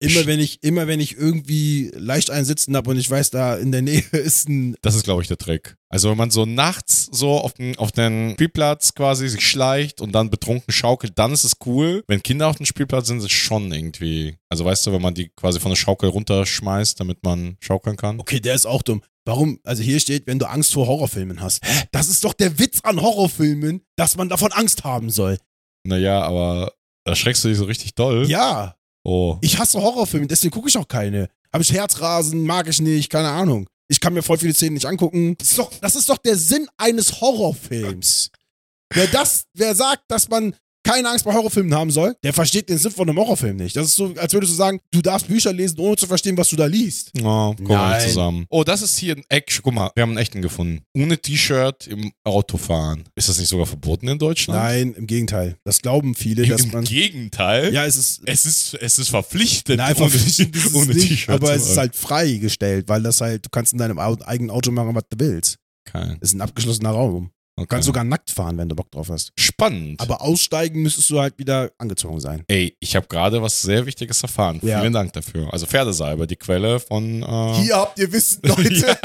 [0.00, 3.72] Immer wenn ich, immer wenn ich irgendwie leicht einsitzen habe und ich weiß, da in
[3.72, 4.76] der Nähe ist ein.
[4.80, 5.76] Das ist, glaube ich, der Trick.
[5.88, 10.12] Also, wenn man so nachts so auf den, auf den Spielplatz quasi sich schleicht und
[10.12, 12.04] dann betrunken schaukelt, dann ist es cool.
[12.06, 14.36] Wenn Kinder auf dem Spielplatz sind, ist es schon irgendwie.
[14.48, 18.20] Also, weißt du, wenn man die quasi von der Schaukel runterschmeißt, damit man schaukeln kann.
[18.20, 19.02] Okay, der ist auch dumm.
[19.24, 19.58] Warum?
[19.62, 21.62] Also hier steht, wenn du Angst vor Horrorfilmen hast.
[21.62, 21.82] Hä?
[21.92, 25.36] Das ist doch der Witz an Horrorfilmen, dass man davon Angst haben soll.
[25.84, 26.72] Naja, aber
[27.04, 28.28] da schreckst du dich so richtig doll.
[28.28, 29.38] Ja, Oh.
[29.40, 31.28] ich hasse Horrorfilme, deswegen gucke ich auch keine.
[31.52, 33.66] Habe ich Herzrasen, mag ich nicht, keine Ahnung.
[33.90, 35.34] Ich kann mir voll viele Szenen nicht angucken.
[35.38, 38.30] Das ist doch, das ist doch der Sinn eines Horrorfilms.
[38.92, 40.54] Wer das, wer sagt, dass man
[40.88, 43.76] keine Angst bei Horrorfilmen haben soll, der versteht den Sinn von einem Horrorfilm nicht.
[43.76, 46.48] Das ist so, als würdest du sagen, du darfst Bücher lesen, ohne zu verstehen, was
[46.48, 47.10] du da liest.
[47.22, 48.08] Oh, guck mal Nein.
[48.08, 48.46] zusammen.
[48.48, 49.62] Oh, das ist hier ein Action.
[49.62, 50.82] Guck mal, wir haben einen echten gefunden.
[50.96, 53.04] Ohne T-Shirt im Auto fahren.
[53.14, 54.60] Ist das nicht sogar verboten in Deutschland?
[54.60, 55.56] Nein, im Gegenteil.
[55.64, 56.84] Das glauben viele, Im, dass Im man.
[56.84, 57.72] Gegenteil.
[57.72, 58.22] Ja, es ist.
[58.24, 59.76] Es ist, es ist verpflichtet.
[59.78, 61.34] Nein, verpflichtend ohne T-Shirt.
[61.34, 64.94] aber es ist halt freigestellt, weil das halt, du kannst in deinem eigenen Auto machen,
[64.94, 65.56] was du willst.
[65.84, 66.18] Kein.
[66.20, 67.30] Es ist ein abgeschlossener Raum.
[67.58, 67.74] Du Okay.
[67.76, 69.32] kannst sogar nackt fahren, wenn du Bock drauf hast.
[69.38, 70.00] Spannend.
[70.00, 72.44] Aber aussteigen müsstest du halt wieder angezogen sein.
[72.48, 74.60] Ey, ich habe gerade was sehr Wichtiges erfahren.
[74.62, 74.80] Ja.
[74.80, 75.52] Vielen Dank dafür.
[75.52, 77.22] Also Pferdesalbe, die Quelle von.
[77.22, 78.96] Äh, Hier habt ihr Wissen, Leute.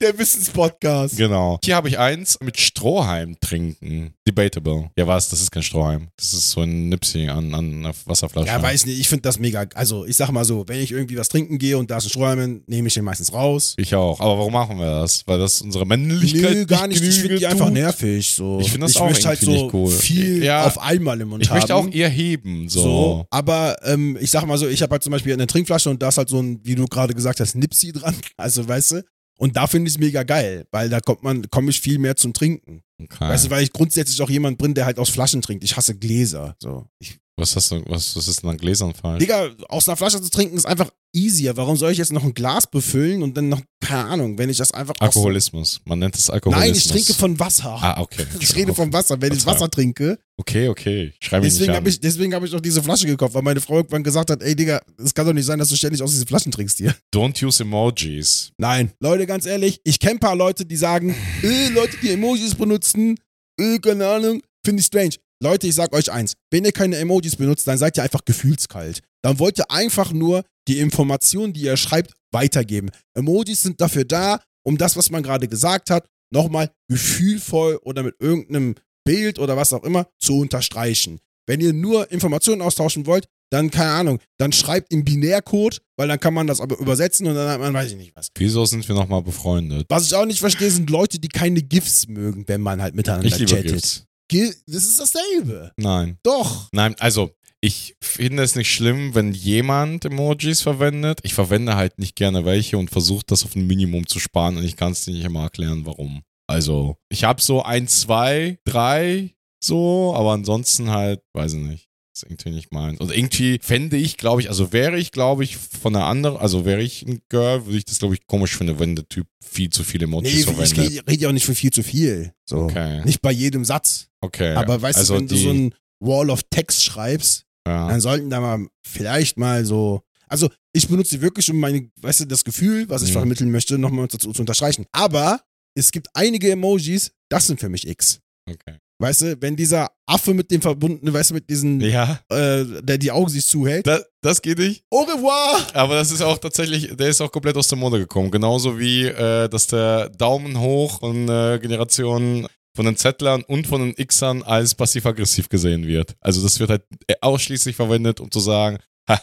[0.00, 1.16] Der Wissenspodcast.
[1.16, 1.58] Genau.
[1.64, 4.12] Hier habe ich eins mit Strohhalm trinken.
[4.26, 4.90] Debatable.
[4.96, 5.28] Ja, was?
[5.28, 6.08] Das ist kein Strohhalm.
[6.16, 8.48] Das ist so ein Nipsi an, an einer Wasserflasche.
[8.48, 9.66] Ja, weiß nicht, ich finde das mega.
[9.74, 12.10] Also, ich sag mal so, wenn ich irgendwie was trinken gehe und da ist ein
[12.10, 13.74] Strohhalm, nehme ich den meistens raus.
[13.78, 14.18] Ich auch.
[14.20, 15.22] Aber warum machen wir das?
[15.26, 17.02] Weil das unsere Männlichkeit Nö, gar nicht.
[17.02, 17.70] Ich finde die einfach?
[17.80, 18.30] Nervig.
[18.30, 18.58] So.
[18.60, 19.90] Ich finde das ich auch möchte halt so cool.
[19.90, 20.64] viel Ja.
[20.66, 21.56] auf einmal im Mund Ich haben.
[21.58, 22.68] möchte auch eher heben.
[22.68, 22.82] So.
[22.82, 26.02] So, aber ähm, ich sag mal so, ich habe halt zum Beispiel eine Trinkflasche und
[26.02, 28.14] da ist halt so ein, wie du gerade gesagt hast, Nipsi dran.
[28.36, 29.04] Also, weißt du?
[29.38, 32.16] Und da finde ich es mega geil, weil da kommt man, komme ich viel mehr
[32.16, 32.82] zum Trinken.
[33.00, 33.20] Okay.
[33.20, 35.62] Weißt du, weil ich grundsätzlich auch jemand bin, der halt aus Flaschen trinkt.
[35.62, 36.56] Ich hasse Gläser.
[36.60, 36.86] So.
[36.98, 39.20] Ich Was hast du, was, was ist denn an Gläsern falsch?
[39.20, 41.56] Digga, aus einer Flasche zu trinken ist einfach easier.
[41.56, 44.56] Warum soll ich jetzt noch ein Glas befüllen und dann noch, keine Ahnung, wenn ich
[44.58, 45.80] das einfach Alkoholismus.
[45.84, 46.66] Man nennt es Alkoholismus.
[46.66, 47.78] Nein, ich trinke von Wasser.
[47.80, 48.26] Ah, okay.
[48.40, 49.20] ich rede vom Wasser.
[49.20, 49.46] Wenn ich.
[49.46, 51.12] Wasser trinke, Okay, okay.
[51.20, 53.78] Schreib mich deswegen habe ich, deswegen hab ich auch diese Flasche gekauft, weil meine Frau
[53.78, 56.28] irgendwann gesagt hat, ey Digga, es kann doch nicht sein, dass du ständig aus diesen
[56.28, 56.94] Flaschen trinkst hier.
[57.12, 58.52] Don't use Emojis.
[58.56, 61.12] Nein, Leute, ganz ehrlich, ich kenne ein paar Leute, die sagen,
[61.42, 63.16] äh, Leute, die Emojis benutzen,
[63.58, 65.14] äh, keine Ahnung, finde ich strange.
[65.40, 69.02] Leute, ich sag euch eins, wenn ihr keine Emojis benutzt, dann seid ihr einfach gefühlskalt.
[69.22, 72.90] Dann wollt ihr einfach nur die Informationen, die ihr schreibt, weitergeben.
[73.14, 78.16] Emojis sind dafür da, um das, was man gerade gesagt hat, nochmal gefühlvoll oder mit
[78.20, 78.74] irgendeinem
[79.04, 81.20] Bild oder was auch immer zu unterstreichen.
[81.46, 86.20] Wenn ihr nur Informationen austauschen wollt, dann, keine Ahnung, dann schreibt im Binärcode, weil dann
[86.20, 88.28] kann man das aber übersetzen und dann hat man, weiß ich nicht was.
[88.36, 89.86] Wieso sind wir nochmal befreundet?
[89.88, 93.26] Was ich auch nicht verstehe, sind Leute, die keine GIFs mögen, wenn man halt miteinander
[93.26, 93.72] Ich liebe chattet.
[93.72, 94.04] GIFs.
[94.30, 95.72] Das ist dasselbe.
[95.76, 96.18] Nein.
[96.22, 96.68] Doch.
[96.72, 101.20] Nein, also ich finde es nicht schlimm, wenn jemand Emojis verwendet.
[101.24, 104.64] Ich verwende halt nicht gerne welche und versuche das auf ein Minimum zu sparen und
[104.64, 106.22] ich kann es dir nicht immer erklären, warum.
[106.46, 111.87] Also, ich habe so ein, zwei, drei so, aber ansonsten halt, weiß ich nicht.
[112.22, 112.98] Ist irgendwie nicht meins.
[113.00, 116.64] Und irgendwie fände ich, glaube ich, also wäre ich, glaube ich, von einer anderen, also
[116.64, 119.70] wäre ich ein Girl, würde ich das, glaube ich, komisch finden, wenn der Typ viel
[119.70, 120.78] zu viele Emojis Nee, ich verwendet.
[120.78, 122.32] rede red ja auch nicht für viel zu viel.
[122.48, 122.62] So.
[122.64, 123.04] Okay.
[123.04, 124.08] Nicht bei jedem Satz.
[124.20, 124.54] Okay.
[124.54, 127.88] Aber weißt also du, wenn du so ein Wall of Text schreibst, ja.
[127.88, 130.02] dann sollten da mal vielleicht mal so.
[130.30, 133.14] Also, ich benutze sie wirklich, um meine, weißt du, das Gefühl, was ich Mhm.
[133.14, 134.84] vermitteln möchte, nochmal zu, zu unterstreichen.
[134.92, 135.40] Aber
[135.74, 138.20] es gibt einige Emojis, das sind für mich X.
[138.48, 138.76] Okay.
[139.00, 142.98] Weißt du, wenn dieser Affe mit dem verbundenen, weißt du, mit diesen, Ja, äh, der
[142.98, 143.86] die Augen sich zuhält.
[143.86, 144.82] das, das geht nicht.
[144.90, 145.60] Au revoir!
[145.74, 148.30] Aber das ist auch tatsächlich, der ist auch komplett aus der Mode gekommen.
[148.32, 153.80] Genauso wie, äh, dass der Daumen hoch von äh, Generationen von den Zettlern und von
[153.94, 156.14] den Xern als passiv-aggressiv gesehen wird.
[156.20, 156.82] Also das wird halt
[157.20, 158.78] ausschließlich verwendet, um zu sagen,
[159.08, 159.18] Gut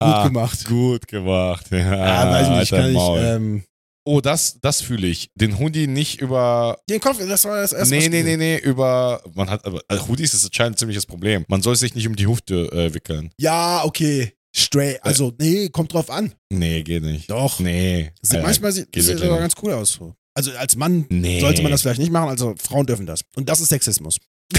[0.00, 0.64] ah, gemacht.
[0.66, 1.66] Gut gemacht.
[1.70, 3.18] Ja, Ja, weiß ich nicht, halt dein kann ich, Maul.
[3.20, 3.64] ähm,
[4.06, 5.30] oh, das, das fühle ich.
[5.34, 6.78] Den Hoodie nicht über.
[6.88, 9.20] den Kopf, das war das erste Nee, nee, nee, nee, über.
[9.34, 9.82] Man hat aber.
[9.88, 11.44] Also Hoodies ist anscheinend ein ziemliches Problem.
[11.48, 13.30] Man soll sich nicht um die Hüfte äh, wickeln.
[13.38, 14.32] Ja, okay.
[14.58, 16.32] Straight, also, nee, kommt drauf an.
[16.50, 17.30] Nee, geht nicht.
[17.30, 17.60] Doch.
[17.60, 18.12] Nee.
[18.22, 19.38] Sieht, Äh, manchmal sieht aber nicht.
[19.40, 19.92] ganz cool aus.
[19.92, 20.14] so.
[20.32, 21.40] Also als Mann Nee.
[21.40, 23.20] sollte man das vielleicht nicht machen, also Frauen dürfen das.
[23.36, 24.16] Und das ist Sexismus.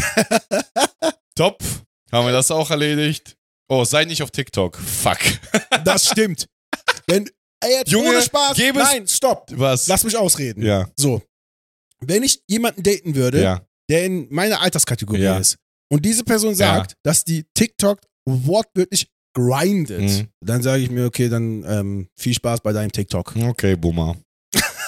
[1.36, 1.64] Top.
[2.12, 3.36] Haben wir das auch erledigt?
[3.70, 4.78] Oh, sei nicht auf TikTok.
[4.78, 5.18] Fuck.
[5.84, 6.48] Das stimmt.
[7.08, 7.30] Wenn,
[7.62, 8.56] ey, jetzt Junge, ohne Spaß.
[8.58, 9.50] gib es- Nein, stopp.
[9.54, 9.88] Was?
[9.88, 10.64] Lass mich ausreden.
[10.64, 10.90] Ja.
[10.96, 11.22] So.
[12.00, 13.62] Wenn ich jemanden daten würde, Ja.
[13.90, 15.38] der in meiner Alterskategorie Ja.
[15.38, 15.58] ist
[15.92, 20.28] und diese Person sagt, dass die TikTok wortwörtlich grindet, Mhm.
[20.44, 23.36] dann sage ich mir, okay, dann ähm, viel Spaß bei deinem TikTok.
[23.36, 24.16] Okay, Boomer.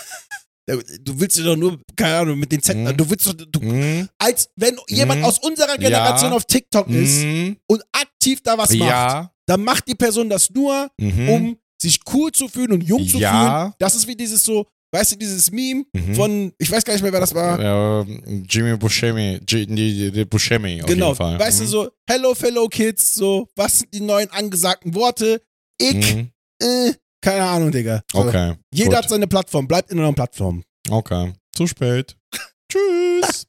[1.01, 2.95] Du willst dir doch nur, keine Ahnung, mit den Zetteln, Mhm.
[2.97, 4.07] du willst doch, du, Mhm.
[4.20, 5.26] als wenn jemand Mhm.
[5.26, 6.36] aus unserer Generation Ja.
[6.38, 7.57] auf TikTok ist Mhm.
[7.67, 9.34] und aktiv da was macht, Ja.
[9.47, 11.30] dann macht die Person das nur, Mhm.
[11.30, 13.32] um sich cool zu fühlen und jung zu Ja.
[13.62, 13.74] fühlen.
[13.80, 16.16] Das ist wie dieses so, weißt du, dieses Meme Mhm.
[16.16, 17.62] von, ich weiß gar nicht mehr, wer das war.
[17.62, 18.06] Ja,
[18.50, 19.40] Jimmy Buscemi.
[19.46, 21.40] G Buscemi auf genau, jeden Fall.
[21.40, 21.68] weißt du, Mhm.
[21.68, 25.42] so, hello fellow kids, so, was sind die neuen angesagten Worte?
[25.80, 26.32] Ich, Mhm.
[26.62, 28.02] äh, keine Ahnung, Digga.
[28.12, 28.20] So.
[28.20, 28.56] Okay.
[28.74, 28.98] Jeder gut.
[28.98, 30.64] hat seine Plattform, bleibt in einer Plattform.
[30.90, 31.34] Okay.
[31.56, 32.16] Zu spät.
[32.72, 33.46] Tschüss.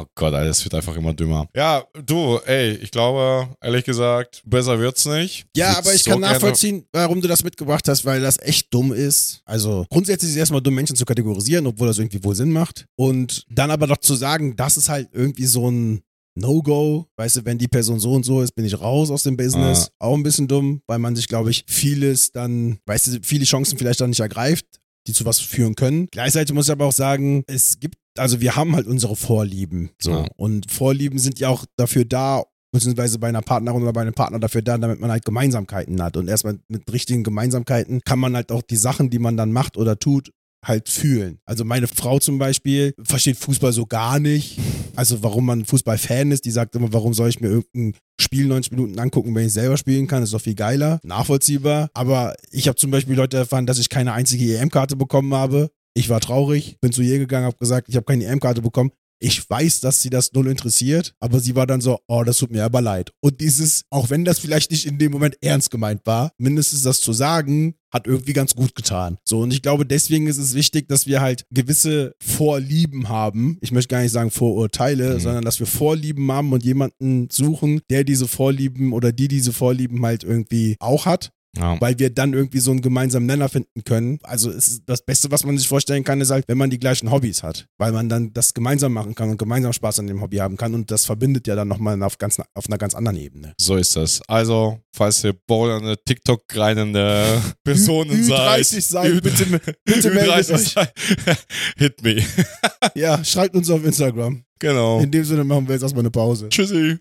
[0.00, 1.46] Oh Gott, Alter, das wird einfach immer dümmer.
[1.54, 5.44] Ja, du, ey, ich glaube, ehrlich gesagt, besser wird's nicht.
[5.54, 8.92] Ja, aber ich so kann nachvollziehen, warum du das mitgebracht hast, weil das echt dumm
[8.92, 9.42] ist.
[9.44, 12.86] Also grundsätzlich ist es erstmal dumm, Menschen zu kategorisieren, obwohl das irgendwie wohl Sinn macht.
[12.96, 16.00] Und dann aber doch zu sagen, das ist halt irgendwie so ein
[16.34, 17.06] No-Go.
[17.16, 19.90] Weißt du, wenn die Person so und so ist, bin ich raus aus dem Business.
[19.98, 23.76] Auch ein bisschen dumm, weil man sich, glaube ich, vieles dann, weißt du, viele Chancen
[23.76, 24.64] vielleicht dann nicht ergreift,
[25.06, 26.08] die zu was führen können.
[26.10, 29.90] Gleichzeitig muss ich aber auch sagen, es gibt, also wir haben halt unsere Vorlieben.
[29.98, 30.10] So.
[30.10, 30.26] Ja.
[30.36, 34.38] Und Vorlieben sind ja auch dafür da, beziehungsweise bei einer Partnerin oder bei einem Partner
[34.38, 36.16] dafür da, damit man halt Gemeinsamkeiten hat.
[36.16, 39.76] Und erstmal mit richtigen Gemeinsamkeiten kann man halt auch die Sachen, die man dann macht
[39.76, 40.30] oder tut,
[40.64, 41.38] halt fühlen.
[41.46, 44.58] Also meine Frau zum Beispiel versteht Fußball so gar nicht.
[44.94, 48.72] Also warum man Fußballfan ist, die sagt immer, warum soll ich mir irgendein Spiel 90
[48.72, 51.88] Minuten angucken, wenn ich selber spielen kann, ist doch viel geiler, nachvollziehbar.
[51.94, 55.70] Aber ich habe zum Beispiel Leute erfahren, dass ich keine einzige EM-Karte bekommen habe.
[55.94, 58.90] Ich war traurig, bin zu ihr gegangen, habe gesagt, ich habe keine EM-Karte bekommen.
[59.22, 62.50] Ich weiß, dass sie das null interessiert, aber sie war dann so, oh, das tut
[62.52, 63.12] mir aber leid.
[63.20, 67.00] Und dieses, auch wenn das vielleicht nicht in dem Moment ernst gemeint war, mindestens das
[67.02, 69.18] zu sagen, hat irgendwie ganz gut getan.
[69.28, 73.58] So, und ich glaube, deswegen ist es wichtig, dass wir halt gewisse Vorlieben haben.
[73.60, 75.20] Ich möchte gar nicht sagen Vorurteile, Mhm.
[75.20, 80.06] sondern dass wir Vorlieben haben und jemanden suchen, der diese Vorlieben oder die diese Vorlieben
[80.06, 81.30] halt irgendwie auch hat.
[81.58, 81.80] Ja.
[81.80, 84.20] weil wir dann irgendwie so einen gemeinsamen Nenner finden können.
[84.22, 87.10] Also ist das Beste, was man sich vorstellen kann, ist halt, wenn man die gleichen
[87.10, 90.36] Hobbys hat, weil man dann das gemeinsam machen kann und gemeinsam Spaß an dem Hobby
[90.36, 93.52] haben kann und das verbindet ja dann nochmal auf, ganz, auf einer ganz anderen Ebene.
[93.60, 94.22] So ist das.
[94.28, 100.76] Also, falls ihr bouldernde, TikTok-greinende Personen Ü- seid, Ü30 seid, Ü- bitte, bitte meldet Ü30
[100.80, 101.36] euch.
[101.78, 102.22] hit me.
[102.94, 104.42] Ja, schreibt uns auf Instagram.
[104.58, 105.00] Genau.
[105.00, 106.48] In dem Sinne machen wir jetzt erstmal eine Pause.
[106.48, 106.96] Tschüssi.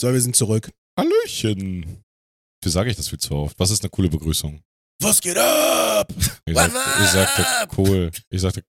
[0.00, 0.70] So, wir sind zurück.
[0.98, 2.02] Hallöchen.
[2.62, 3.58] Wie sage ich das viel zu oft?
[3.58, 4.60] Was ist eine coole Begrüßung?
[5.02, 6.12] Was geht ab?
[6.44, 6.70] Ich, sag,
[7.02, 7.46] ich sagte
[7.78, 8.10] cool.
[8.28, 8.62] Ich sagte,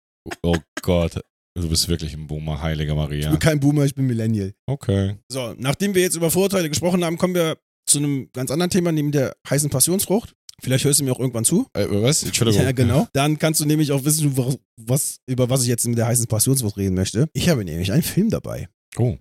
[0.44, 1.20] oh Gott,
[1.56, 3.30] du bist wirklich ein Boomer, heilige Ich Maria.
[3.32, 4.54] bin kein Boomer, ich bin Millennial.
[4.66, 5.18] Okay.
[5.30, 8.92] So, nachdem wir jetzt über Vorurteile gesprochen haben, kommen wir zu einem ganz anderen Thema,
[8.94, 10.34] neben der heißen Passionsfrucht.
[10.62, 11.68] Vielleicht hörst du mir auch irgendwann zu.
[11.74, 12.24] Äh, was?
[12.24, 12.62] Entschuldigung.
[12.66, 13.08] Ja, genau.
[13.14, 16.28] Dann kannst du nämlich auch wissen, was, was, über was ich jetzt mit der heißen
[16.28, 17.28] Passionsfrucht reden möchte.
[17.34, 18.70] Ich habe nämlich einen Film dabei.
[18.96, 19.18] Oh.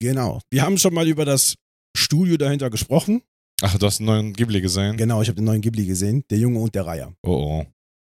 [0.00, 0.40] Genau.
[0.50, 1.54] Wir haben schon mal über das
[1.96, 3.22] Studio dahinter gesprochen.
[3.62, 4.96] Ach, du hast einen neuen Ghibli gesehen?
[4.96, 7.14] Genau, ich habe den neuen Ghibli gesehen, Der Junge und der Reiher.
[7.22, 7.66] Oh, oh.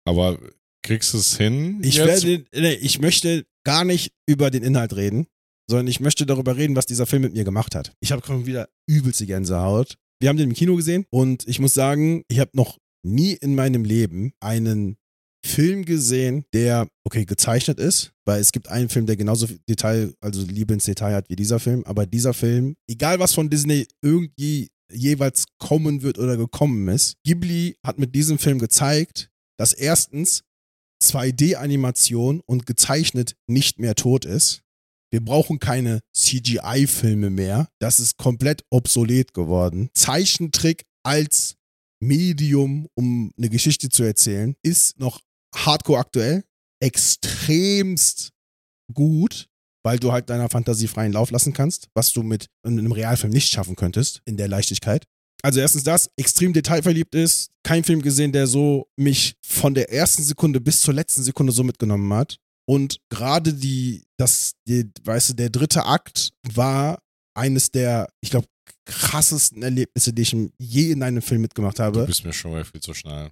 [0.05, 0.38] Aber
[0.82, 1.80] kriegst du es hin?
[1.82, 2.24] Ich, jetzt?
[2.24, 5.26] werde, nee, ich möchte gar nicht über den Inhalt reden,
[5.68, 7.93] sondern ich möchte darüber reden, was dieser Film mit mir gemacht hat.
[8.01, 9.97] Ich habe wieder übelste Gänsehaut.
[10.20, 13.55] Wir haben den im Kino gesehen und ich muss sagen, ich habe noch nie in
[13.55, 14.97] meinem Leben einen
[15.45, 20.14] Film gesehen, der, okay, gezeichnet ist, weil es gibt einen Film, der genauso viel Detail,
[20.20, 23.86] also Liebe ins Detail hat wie dieser Film, aber dieser Film, egal was von Disney
[24.03, 30.43] irgendwie jeweils kommen wird oder gekommen ist, Ghibli hat mit diesem Film gezeigt, dass erstens
[31.03, 34.62] 2D-Animation und gezeichnet nicht mehr tot ist.
[35.11, 37.68] Wir brauchen keine CGI-Filme mehr.
[37.80, 39.90] Das ist komplett obsolet geworden.
[39.95, 41.57] Zeichentrick als
[42.01, 45.20] Medium, um eine Geschichte zu erzählen, ist noch
[45.55, 46.45] hardcore aktuell,
[46.80, 48.32] extremst
[48.93, 49.49] gut,
[49.85, 53.51] weil du halt deiner Fantasie freien Lauf lassen kannst, was du mit einem Realfilm nicht
[53.51, 55.05] schaffen könntest in der Leichtigkeit.
[55.43, 60.22] Also erstens das, extrem detailverliebt ist, kein Film gesehen, der so mich von der ersten
[60.22, 62.37] Sekunde bis zur letzten Sekunde so mitgenommen hat.
[62.64, 67.01] Und gerade die, das, die, weißt du, der dritte Akt war
[67.35, 68.47] eines der, ich glaube,
[68.85, 72.07] krassesten Erlebnisse, die ich je in einem Film mitgemacht Du habe.
[72.07, 73.30] bist mir schon mal viel zu schnell.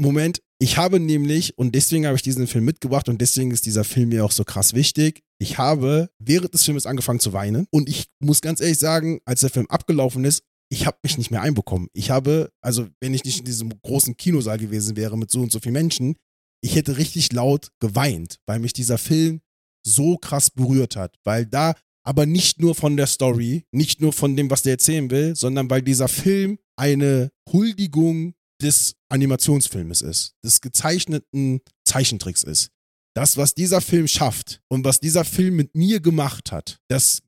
[0.00, 3.84] Moment, ich habe nämlich, und deswegen habe ich diesen Film mitgebracht und deswegen ist dieser
[3.84, 7.88] Film mir auch so krass wichtig, ich habe während des Filmes angefangen zu weinen und
[7.88, 10.42] ich muss ganz ehrlich sagen, als der Film abgelaufen ist,
[10.72, 11.88] ich habe mich nicht mehr einbekommen.
[11.92, 15.52] Ich habe, also wenn ich nicht in diesem großen Kinosaal gewesen wäre mit so und
[15.52, 16.16] so vielen Menschen,
[16.62, 19.40] ich hätte richtig laut geweint, weil mich dieser Film
[19.86, 21.74] so krass berührt hat, weil da
[22.06, 25.68] aber nicht nur von der Story, nicht nur von dem, was der erzählen will, sondern
[25.68, 32.70] weil dieser Film eine Huldigung des Animationsfilmes ist, des gezeichneten Zeichentricks ist.
[33.14, 37.22] Das, was dieser Film schafft und was dieser Film mit mir gemacht hat, das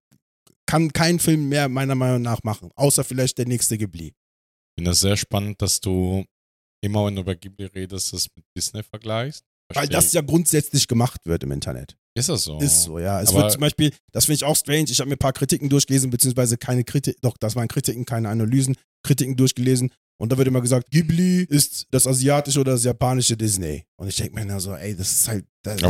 [0.66, 4.06] kann kein Film mehr meiner Meinung nach machen, außer vielleicht der nächste Ghibli.
[4.08, 4.14] Ich
[4.78, 6.24] finde das sehr spannend, dass du
[6.82, 9.44] immer, wenn du über Ghibli redest, das mit Disney vergleichst.
[9.68, 11.96] Weil Verstehe das ja grundsätzlich gemacht wird im Internet.
[12.14, 12.58] Ist das so?
[12.58, 13.20] Ist so, ja.
[13.22, 15.32] Es Aber- wird zum Beispiel, das finde ich auch strange, ich habe mir ein paar
[15.32, 19.92] Kritiken durchgelesen, beziehungsweise keine Kritik, doch, das waren Kritiken, keine Analysen, Kritiken durchgelesen.
[20.18, 23.84] Und da wird immer gesagt, Ghibli ist das asiatische oder das japanische Disney.
[23.96, 25.44] Und ich denke mir nur so, ey, das ist halt.
[25.62, 25.80] Das,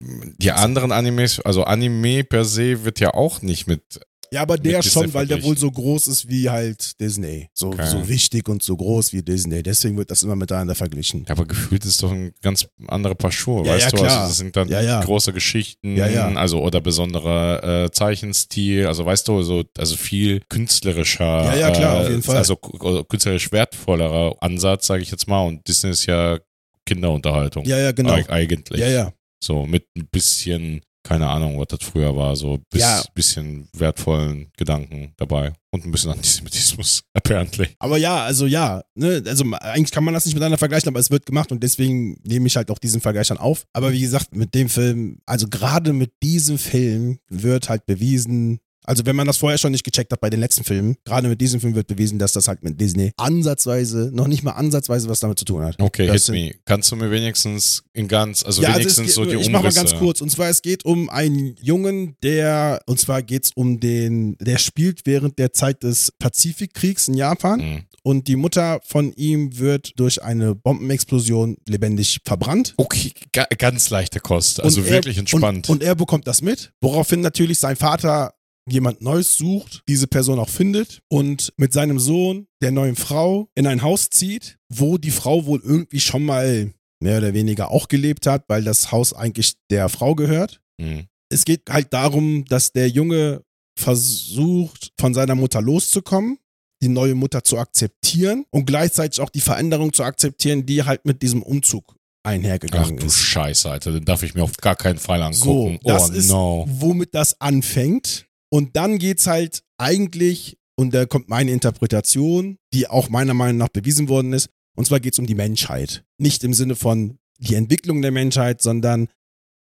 [0.00, 4.00] Die anderen Animes, also Anime per se wird ja auch nicht mit.
[4.32, 7.48] Ja, aber der schon, weil der wohl so groß ist wie halt Disney.
[7.54, 7.86] So, Okay.
[7.86, 9.62] so wichtig und so groß wie Disney.
[9.62, 11.24] Deswegen wird das immer miteinander verglichen.
[11.28, 13.96] Aber gefühlt ist doch ein ganz andere Paar Schuhe, Ja, weißt ja, du?
[13.96, 14.10] klar.
[14.18, 15.00] Also das sind dann Ja, ja.
[15.02, 16.28] große Geschichten, Ja, ja.
[16.34, 21.96] also oder besonderer äh, Zeichenstil, also weißt du, so, also viel künstlerischer, Ja, ja, klar,
[21.96, 22.36] äh, auf jeden Fall.
[22.36, 25.42] also künstlerisch wertvollerer Ansatz, sage ich jetzt mal.
[25.46, 26.38] Und Disney ist ja
[26.86, 27.64] Kinderunterhaltung.
[27.64, 28.14] Ja, ja, genau.
[28.14, 28.80] Eig- Eigentlich.
[28.80, 29.12] Ja, ja.
[29.42, 33.02] So mit ein bisschen, keine Ahnung, was das früher war, so bis, Ja.
[33.14, 35.54] bisschen wertvollen Gedanken dabei.
[35.70, 37.68] Und ein bisschen Antisemitismus, apparently.
[37.78, 41.10] Aber ja, also ja, ne, also eigentlich kann man das nicht miteinander vergleichen, aber es
[41.10, 43.64] wird gemacht und deswegen nehme ich halt auch diesen Vergleich dann auf.
[43.72, 49.04] Aber wie gesagt, mit dem Film, also gerade mit diesem Film wird halt bewiesen, also
[49.06, 51.60] wenn man das vorher schon nicht gecheckt hat bei den letzten Filmen, gerade mit diesem
[51.60, 55.38] Film wird bewiesen, dass das halt mit Disney ansatzweise, noch nicht mal ansatzweise was damit
[55.38, 55.76] zu tun hat.
[55.80, 56.54] Okay, Das hit me.
[56.64, 59.64] Kannst du mir wenigstens in ganz, also ja, wenigstens also es so die ich mache
[59.64, 59.78] mal Umrisse.
[59.80, 60.20] ganz kurz.
[60.20, 64.58] Und zwar, es geht um einen Jungen, der, und zwar geht es um den, der
[64.58, 67.60] spielt während der Zeit des Pazifikkriegs in Japan.
[67.60, 67.82] Mhm.
[68.02, 72.72] Und die Mutter von ihm wird durch eine Bombenexplosion lebendig verbrannt.
[72.78, 75.68] Okay, ga, ganz leichte Kost, also er- wirklich entspannt.
[75.68, 78.32] Und, und er bekommt das mit, woraufhin natürlich sein Vater
[78.70, 83.66] jemand Neues sucht, diese Person auch findet und mit seinem Sohn, der neuen Frau, in
[83.66, 88.26] ein Haus zieht, wo die Frau wohl irgendwie schon mal mehr oder weniger auch gelebt
[88.26, 90.60] hat, weil das Haus eigentlich der Frau gehört.
[90.80, 91.06] Mhm.
[91.30, 93.42] Es geht halt darum, dass der Junge
[93.78, 96.38] versucht, von seiner Mutter loszukommen,
[96.82, 101.22] die neue Mutter zu akzeptieren und gleichzeitig auch die Veränderung zu akzeptieren, die halt mit
[101.22, 103.18] diesem Umzug Ach einhergegangen du ist.
[103.18, 103.92] Scheiße, Alter.
[103.92, 105.80] Den darf ich mir auf gar keinen Fall So, angucken.
[105.84, 106.64] das oh ist, no.
[106.68, 108.26] womit das anfängt.
[108.50, 113.68] Und dann geht's halt eigentlich, und da kommt meine Interpretation, die auch meiner Meinung nach
[113.68, 116.04] bewiesen worden ist, und zwar geht's um die Menschheit.
[116.18, 119.08] Nicht im Sinne von die Entwicklung der Menschheit, sondern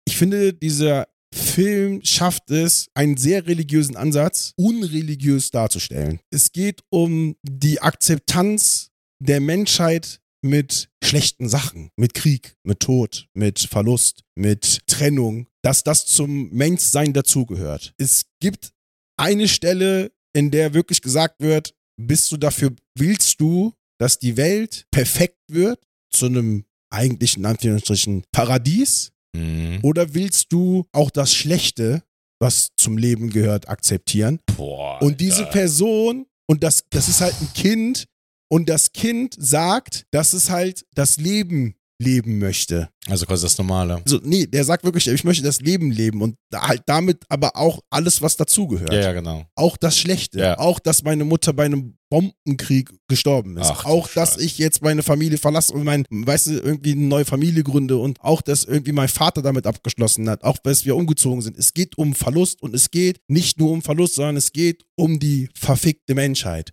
[0.06, 6.20] ich finde, dieser Film schafft es, einen sehr religiösen Ansatz unreligiös darzustellen.
[6.32, 13.60] Es geht um die Akzeptanz der Menschheit mit schlechten Sachen, mit Krieg, mit Tod, mit
[13.60, 17.94] Verlust, mit Trennung, dass das zum Menschsein dazugehört.
[17.98, 18.72] Es gibt
[19.18, 24.86] eine Stelle, in der wirklich gesagt wird, bist du dafür, willst du, dass die Welt
[24.92, 25.80] perfekt wird
[26.12, 29.80] zu einem eigentlichen Anführungsstrichen Paradies Mhm.
[29.84, 32.02] oder willst du auch das Schlechte,
[32.42, 34.40] was zum Leben gehört, akzeptieren?
[34.58, 35.00] Boah.
[35.02, 35.46] Und diese.
[35.46, 38.06] Person, und das, das ist halt ein Kind,
[38.50, 42.90] und das Kind sagt, dass es halt das Leben leben möchte.
[43.08, 44.02] Also quasi das Normale.
[44.06, 47.82] Also, nee, der sagt wirklich, ich möchte das Leben leben und halt damit aber auch
[47.90, 48.94] alles, was dazugehört.
[48.94, 49.46] Ja, ja, genau.
[49.56, 50.40] Auch das Schlechte.
[50.40, 50.58] Ja.
[50.58, 53.70] Auch, dass meine Mutter bei einem Bombenkrieg gestorben ist.
[53.70, 54.44] Ach, auch, dass Scheiße.
[54.44, 58.20] ich jetzt meine Familie verlasse und mein, weißt du, irgendwie eine neue Familie gründe und
[58.22, 61.58] auch, dass irgendwie mein Vater damit abgeschlossen hat, auch bis wir umgezogen sind.
[61.58, 65.20] Es geht um Verlust und es geht nicht nur um Verlust, sondern es geht um
[65.20, 66.72] die verfickte Menschheit.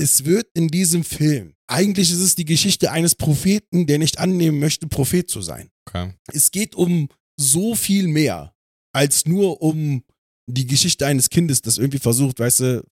[0.00, 4.58] Es wird in diesem Film, eigentlich ist es die Geschichte eines Propheten, der nicht annehmen
[4.60, 6.12] möchte, Prophet zu sein Okay.
[6.32, 8.54] es geht um so viel mehr
[8.92, 10.02] als nur um
[10.46, 12.84] die Geschichte eines Kindes, das irgendwie versucht, weißt du,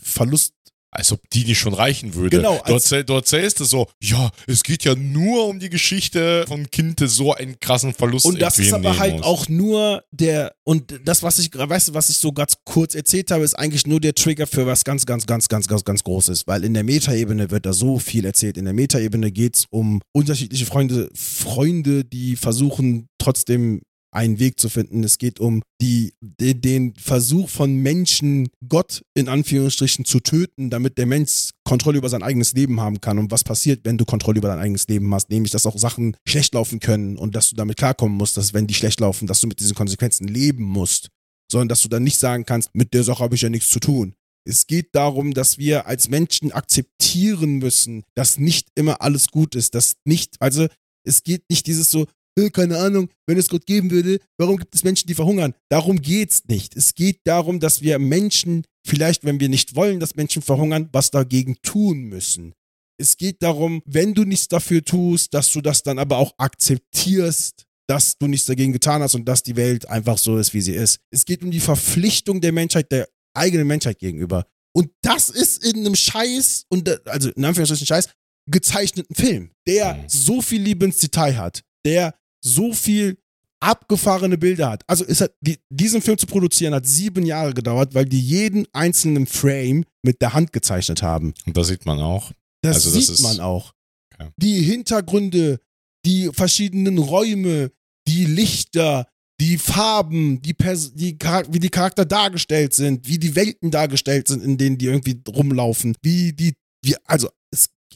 [0.00, 0.54] Verlust.
[0.96, 2.36] Als ob die nicht schon reichen würde.
[2.36, 3.14] Genau, Du, als- erzähl, du
[3.60, 7.58] es so, ja, es geht ja nur um die Geschichte von Kind, der so einen
[7.58, 9.22] krassen Verlust Und das ist aber halt muss.
[9.26, 13.32] auch nur der, und das, was ich, weißt du, was ich so ganz kurz erzählt
[13.32, 16.46] habe, ist eigentlich nur der Trigger für was ganz, ganz, ganz, ganz, ganz, ganz Großes.
[16.46, 18.56] Weil in der Metaebene wird da so viel erzählt.
[18.56, 23.82] In der Metaebene geht's um unterschiedliche Freunde, Freunde, die versuchen trotzdem
[24.14, 25.02] einen Weg zu finden.
[25.02, 30.98] Es geht um die, de, den Versuch von Menschen, Gott in Anführungsstrichen zu töten, damit
[30.98, 33.18] der Mensch Kontrolle über sein eigenes Leben haben kann.
[33.18, 35.30] Und was passiert, wenn du Kontrolle über dein eigenes Leben hast?
[35.30, 38.66] Nämlich, dass auch Sachen schlecht laufen können und dass du damit klarkommen musst, dass wenn
[38.66, 41.08] die schlecht laufen, dass du mit diesen Konsequenzen leben musst.
[41.50, 43.80] Sondern dass du dann nicht sagen kannst, mit der Sache habe ich ja nichts zu
[43.80, 44.14] tun.
[44.46, 49.74] Es geht darum, dass wir als Menschen akzeptieren müssen, dass nicht immer alles gut ist,
[49.74, 50.68] dass nicht, also
[51.04, 52.06] es geht nicht dieses so,
[52.52, 55.54] keine Ahnung, wenn es Gott geben würde, warum gibt es Menschen, die verhungern?
[55.70, 56.76] Darum geht's nicht.
[56.76, 61.10] Es geht darum, dass wir Menschen, vielleicht wenn wir nicht wollen, dass Menschen verhungern, was
[61.10, 62.52] dagegen tun müssen.
[63.00, 67.64] Es geht darum, wenn du nichts dafür tust, dass du das dann aber auch akzeptierst,
[67.88, 70.74] dass du nichts dagegen getan hast und dass die Welt einfach so ist, wie sie
[70.74, 70.98] ist.
[71.10, 74.46] Es geht um die Verpflichtung der Menschheit, der eigenen Menschheit gegenüber.
[74.76, 78.08] Und das ist in einem Scheiß, und also in Anführungsstrichen Scheiß,
[78.50, 80.08] gezeichneten Film, der Mhm.
[80.08, 82.14] so viel Liebe ins Detail hat, der
[82.44, 83.18] so viel
[83.60, 84.84] abgefahrene Bilder hat.
[84.86, 88.66] Also es hat, die, diesen Film zu produzieren hat sieben Jahre gedauert, weil die jeden
[88.72, 91.32] einzelnen Frame mit der Hand gezeichnet haben.
[91.46, 92.32] Und das sieht man auch.
[92.62, 93.72] Das Also das sieht ist- man auch.
[94.14, 94.30] Okay.
[94.36, 95.60] Die Hintergründe,
[96.04, 97.72] die verschiedenen Räume,
[98.06, 99.08] die Lichter,
[99.40, 101.16] die Farben, die, Pers die
[101.48, 105.96] wie die Charakter dargestellt sind, wie die Welten dargestellt sind, in denen die irgendwie rumlaufen,
[106.02, 107.30] wie die, wie, also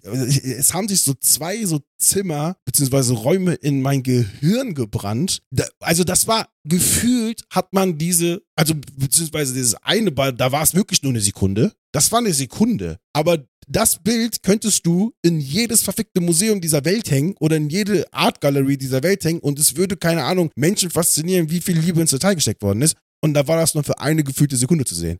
[0.02, 5.42] es, haben sich so zwei so Zimmer beziehungsweise Räume in mein Gehirn gebrannt.
[5.80, 10.74] Also das war gefühlt hat man diese, also beziehungsweise dieses eine, Ball, da war es
[10.74, 11.72] wirklich nur eine Sekunde.
[11.92, 12.98] Das war eine Sekunde.
[13.12, 18.10] Aber das Bild könntest du in jedes verfickte Museum dieser Welt hängen oder in jede
[18.12, 22.00] Art Gallery dieser Welt hängen und es würde, keine Ahnung, Menschen faszinieren, wie viel Liebe
[22.00, 22.96] ins Detail gesteckt worden ist.
[23.20, 25.18] Und da war das nur für eine gefühlte Sekunde zu sehen.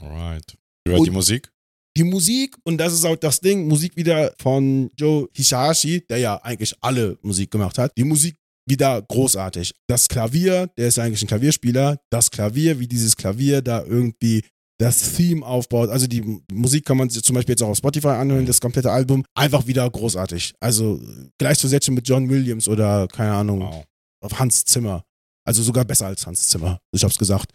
[0.00, 0.56] Alright.
[0.86, 1.50] Wie war die Musik?
[1.96, 6.36] Die Musik, und das ist auch das Ding, Musik wieder von Joe Hisaishi, der ja
[6.42, 7.92] eigentlich alle Musik gemacht hat.
[7.96, 8.36] Die Musik
[8.68, 9.72] wieder großartig.
[9.86, 14.42] Das Klavier, der ist ja eigentlich ein Klavierspieler, das Klavier, wie dieses Klavier da irgendwie
[14.80, 15.88] das Theme aufbaut.
[15.90, 18.90] Also die Musik kann man sich zum Beispiel jetzt auch auf Spotify anhören, das komplette
[18.90, 19.24] Album.
[19.34, 20.54] Einfach wieder großartig.
[20.60, 21.00] Also
[21.38, 23.84] gleichzusetzen mit John Williams oder, keine Ahnung, Wow.
[24.20, 25.04] auf Hans Zimmer.
[25.46, 26.80] Also sogar besser als Hans Zimmer.
[26.90, 27.52] Ich hab's gesagt.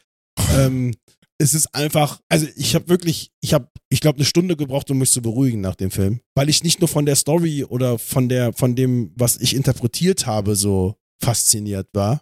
[0.55, 0.93] ähm,
[1.41, 4.97] es ist einfach, also ich habe wirklich, ich habe, ich glaube, eine Stunde gebraucht, um
[4.97, 8.27] mich zu beruhigen nach dem Film, weil ich nicht nur von der Story oder von
[8.27, 12.21] der, von dem, was ich interpretiert habe, so fasziniert war,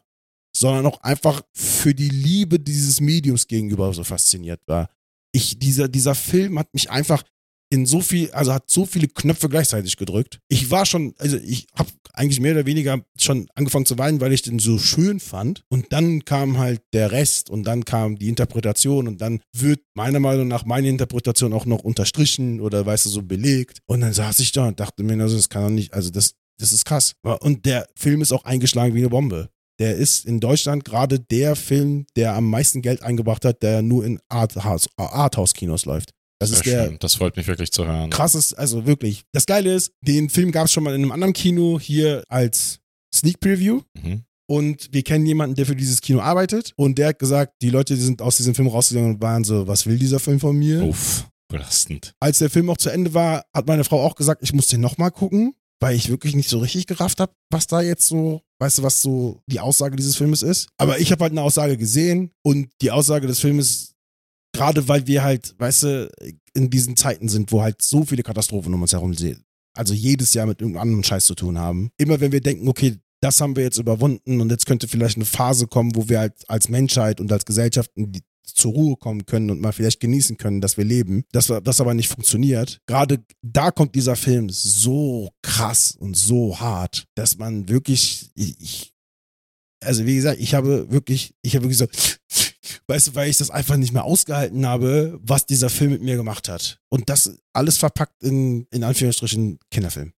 [0.56, 4.90] sondern auch einfach für die Liebe dieses Mediums gegenüber so fasziniert war.
[5.32, 7.24] Ich, dieser, dieser Film hat mich einfach,
[7.70, 10.40] in so viel, also hat so viele Knöpfe gleichzeitig gedrückt.
[10.48, 14.34] Ich war schon, also ich habe eigentlich mehr oder weniger schon angefangen zu weinen, weil
[14.34, 15.64] ich den so schön fand.
[15.70, 20.20] Und dann kam halt der Rest und dann kam die Interpretation und dann wird meiner
[20.20, 23.80] Meinung nach meine Interpretation auch noch unterstrichen oder weißt du, so belegt.
[23.86, 26.34] Und dann saß ich da und dachte mir, also das kann doch nicht, also das,
[26.60, 27.14] das ist krass.
[27.40, 29.50] Und der Film ist auch eingeschlagen wie eine Bombe.
[29.80, 34.04] Der ist in Deutschland gerade der Film, der am meisten Geld eingebracht hat, der nur
[34.06, 36.14] in Arthouse-Kinos läuft.
[36.40, 36.98] Das Sehr ist der schön.
[37.00, 38.10] Das freut mich wirklich zu hören.
[38.10, 39.24] krasseste, also wirklich.
[39.32, 42.80] Das Geile ist, den Film gab es schon mal in einem anderen Kino hier als
[43.14, 43.82] Sneak Preview.
[43.96, 44.24] Mhm.
[44.50, 46.72] Und wir kennen jemanden, der für dieses Kino arbeitet.
[46.78, 49.68] Und der hat gesagt, die Leute die sind aus diesem Film rausgegangen und waren so,
[49.68, 50.84] was will dieser Film von mir?
[50.84, 52.14] Uff, belastend.
[52.20, 54.80] Als der Film auch zu Ende war, hat meine Frau auch gesagt, ich muss den
[54.80, 58.78] nochmal gucken, weil ich wirklich nicht so richtig gerafft habe, was da jetzt so, weißt
[58.78, 60.70] du, was so die Aussage dieses Filmes ist.
[60.78, 63.96] Aber ich habe halt eine Aussage gesehen und die Aussage des Filmes,
[64.58, 66.12] gerade weil wir halt, weißt du,
[66.54, 69.44] in diesen Zeiten sind, wo halt so viele Katastrophen um uns herum sind,
[69.74, 71.92] also jedes Jahr mit irgendeinem anderen Scheiß zu tun haben.
[71.98, 75.26] Immer wenn wir denken, okay, das haben wir jetzt überwunden und jetzt könnte vielleicht eine
[75.26, 77.92] Phase kommen, wo wir halt als Menschheit und als Gesellschaft
[78.44, 81.94] zur Ruhe kommen können und mal vielleicht genießen können, dass wir leben, dass das aber
[81.94, 82.80] nicht funktioniert.
[82.86, 88.94] Gerade da kommt dieser Film so krass und so hart, dass man wirklich, ich,
[89.84, 91.88] also wie gesagt, ich habe wirklich, ich habe wirklich so,
[92.88, 96.16] weißt du, weil ich das einfach nicht mehr ausgehalten habe, was dieser Film mit mir
[96.16, 96.80] gemacht hat.
[96.90, 100.14] Und das alles verpackt in, in Anführungsstrichen, Kinderfilm.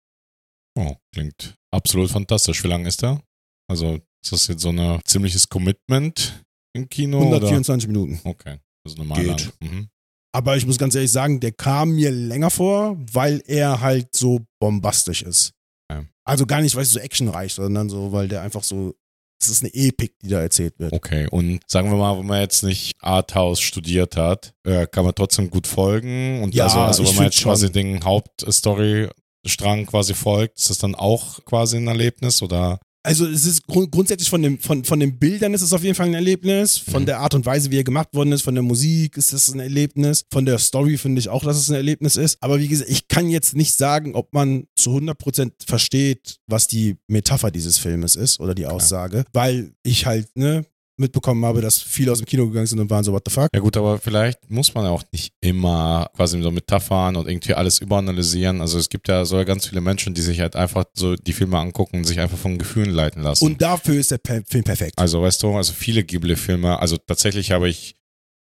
[0.77, 2.63] Oh, klingt absolut fantastisch.
[2.63, 3.21] Wie lange ist der?
[3.69, 6.43] Also, ist das jetzt so ein ziemliches Commitment
[6.73, 7.19] im Kino?
[7.19, 8.19] 124 Minuten.
[8.21, 8.29] Oder?
[8.29, 9.27] Okay, also normal Geht.
[9.27, 9.51] lang.
[9.59, 9.89] Mhm.
[10.31, 14.45] Aber ich muss ganz ehrlich sagen, der kam mir länger vor, weil er halt so
[14.59, 15.53] bombastisch ist.
[15.91, 16.05] Ja.
[16.23, 18.95] Also gar nicht, weil es so actionreich, sondern so, weil der einfach so,
[19.41, 20.91] es ist eine Epik, die da erzählt wird.
[20.93, 25.15] Okay, und sagen wir mal, wenn man jetzt nicht Arthouse studiert hat, äh, kann man
[25.15, 26.43] trotzdem gut folgen.
[26.43, 30.95] Und Ja, also, also wenn man jetzt quasi den Hauptstory-Strang quasi folgt, ist das dann
[30.95, 32.79] auch quasi ein Erlebnis oder?
[33.01, 35.95] Also es ist grund grundsätzlich von, dem, von, von den Bildern ist es auf jeden
[35.95, 37.05] Fall ein Erlebnis, von Mhm.
[37.07, 39.59] der Art und Weise, wie er gemacht worden ist, von der Musik ist es ein
[39.61, 42.37] Erlebnis, von der Story finde ich auch, dass es ein Erlebnis ist.
[42.41, 46.97] Aber wie gesagt, ich kann jetzt nicht sagen, ob man zu 100% versteht, was die
[47.07, 50.65] Metapher dieses Filmes ist oder die Aussage, weil ich halt ne,
[50.99, 53.49] mitbekommen habe, dass viele aus dem Kino gegangen sind und waren so, what the fuck?
[53.53, 57.53] Ja gut, aber vielleicht muss man ja auch nicht immer quasi so Metaphern und irgendwie
[57.53, 58.61] alles überanalysieren.
[58.61, 61.57] Also es gibt ja so ganz viele Menschen, die sich halt einfach so die Filme
[61.57, 63.45] angucken und sich einfach von Gefühlen leiten lassen.
[63.45, 64.97] Und dafür ist der Film perfekt.
[64.97, 67.95] Also, weißt du, also viele Ghibli-Filme, also tatsächlich habe ich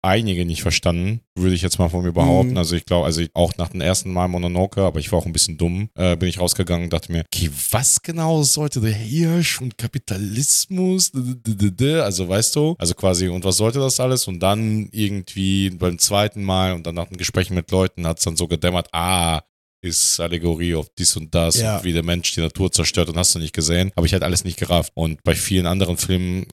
[0.03, 2.53] einige nicht verstanden, würde ich jetzt mal von mir behaupten.
[2.53, 2.57] Mhm.
[2.59, 5.27] Also ich glaube, also ich, auch nach dem ersten Mal Mononoke, aber ich war auch
[5.27, 8.93] ein bisschen dumm, äh, bin ich rausgegangen und dachte mir, okay, was genau sollte der
[8.93, 14.27] Hirsch und Kapitalismus, also weißt du, also quasi, und was sollte das alles?
[14.29, 18.25] Und dann irgendwie beim zweiten Mal und dann nach einem Gespräch mit Leuten hat es
[18.25, 19.43] dann so gedämmert, ah,
[19.85, 21.79] ist Allegorie auf dies und das Ja.
[21.79, 23.91] und wie der Mensch die Natur zerstört und hast du nicht gesehen.
[23.97, 24.93] Habe ich halt alles nicht gerafft.
[24.95, 26.47] Und bei vielen anderen Filmen,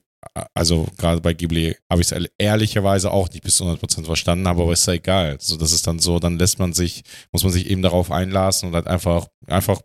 [0.53, 4.71] also gerade bei Ghibli, habe ich es ehrlicherweise auch nicht bis zu 100% verstanden, aber
[4.71, 5.37] ist ja egal.
[5.39, 8.69] So, das ist dann so, dann lässt man sich, muss man sich eben darauf einlassen
[8.69, 9.81] und halt einfach, einfach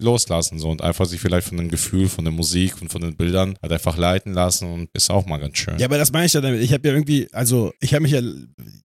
[0.00, 3.16] loslassen so und einfach sich vielleicht von dem Gefühl, von der Musik und von den
[3.16, 5.78] Bildern halt einfach leiten lassen und ist auch mal ganz schön.
[5.78, 6.62] Ja, aber das meine ich ja damit.
[6.62, 8.20] Ich habe ja irgendwie, also ich habe mich ja,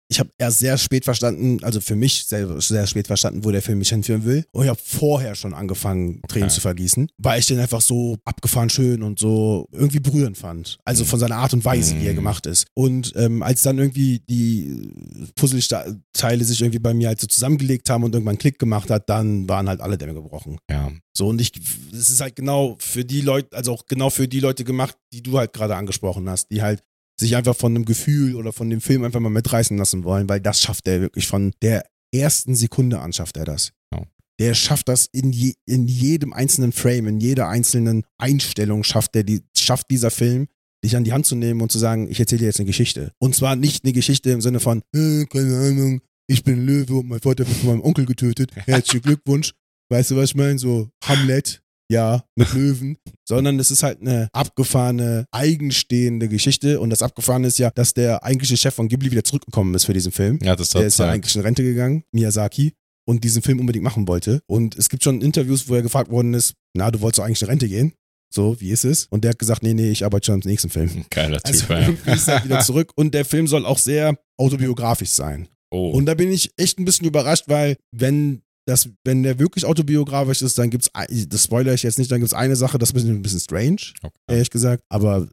[0.10, 3.62] ich habe erst sehr spät verstanden, also für mich sehr, sehr spät verstanden, wo der
[3.62, 4.46] Film mich hinführen will.
[4.52, 6.56] Und ich habe vorher schon angefangen, Tränen Okay.
[6.56, 10.78] zu vergießen, weil ich den einfach so abgefahren schön und so irgendwie berührend fand.
[10.86, 12.18] Also von seiner Art und Weise, wie er Mhm.
[12.18, 12.68] gemacht ist.
[12.74, 14.90] Und ähm, als dann irgendwie die
[15.36, 19.10] Puzzleteile sich irgendwie bei mir halt so zusammengelegt haben und irgendwann einen Klick gemacht hat,
[19.10, 20.58] dann waren halt alle Dämme gebrochen.
[20.70, 20.92] Ja.
[21.16, 21.52] So, und ich,
[21.92, 25.24] es ist halt genau für die Leute, also auch genau für die Leute gemacht, die
[25.24, 26.82] du halt gerade angesprochen hast, die halt
[27.20, 30.40] sich einfach von einem Gefühl oder von dem Film einfach mal mitreißen lassen wollen, weil
[30.40, 33.72] das schafft er wirklich von der ersten Sekunde an, schafft er das.
[33.94, 34.04] Ja.
[34.40, 39.24] Der schafft das in, je, in jedem einzelnen Frame, in jeder einzelnen Einstellung schafft er
[39.24, 40.48] die, schafft dieser Film,
[40.84, 43.12] dich an die Hand zu nehmen und zu sagen, ich erzähle dir jetzt eine Geschichte.
[43.20, 46.98] Und zwar nicht eine Geschichte im Sinne von, äh, keine Ahnung, ich bin ein Löwe
[46.98, 48.52] und mein Vater wird von meinem Onkel getötet.
[48.56, 49.54] Herzlichen Glückwunsch.
[49.90, 50.60] Weißt du, was ich meine?
[50.60, 52.98] So Hamlet, ja, mit Löwen.
[53.28, 56.80] Sondern es ist halt eine abgefahrene, eigenstehende Geschichte.
[56.80, 59.94] Und das Abgefahrene ist ja, dass der eigentliche Chef von Ghibli wieder zurückgekommen ist für
[59.94, 60.40] diesen Film.
[60.42, 62.74] Ja, das Der ist ja eigentlich in Rente gegangen, Miyazaki,
[63.08, 64.42] und diesen Film unbedingt machen wollte.
[64.48, 67.42] Und es gibt schon Interviews, wo er gefragt worden ist, na, du wolltest doch eigentlich
[67.42, 67.94] in Rente gehen.
[68.34, 69.06] So, wie ist es?
[69.06, 71.06] Und der hat gesagt, nee, nee, ich arbeite schon am nächsten Film.
[71.10, 71.80] Geiler Also Typ, ja.
[71.82, 75.48] irgendwie ist er wieder zurück und der Film soll auch sehr autobiografisch sein.
[75.70, 75.92] Oh.
[75.92, 80.42] Und da bin ich echt ein bisschen überrascht, weil wenn das, wenn der wirklich autobiografisch
[80.42, 83.06] ist, dann gibt's, ein- das spoilere ich jetzt nicht, dann gibt's eine Sache, das ist
[83.06, 84.14] ein bisschen, strange, okay.
[84.28, 84.84] ehrlich gesagt.
[84.90, 85.28] Aber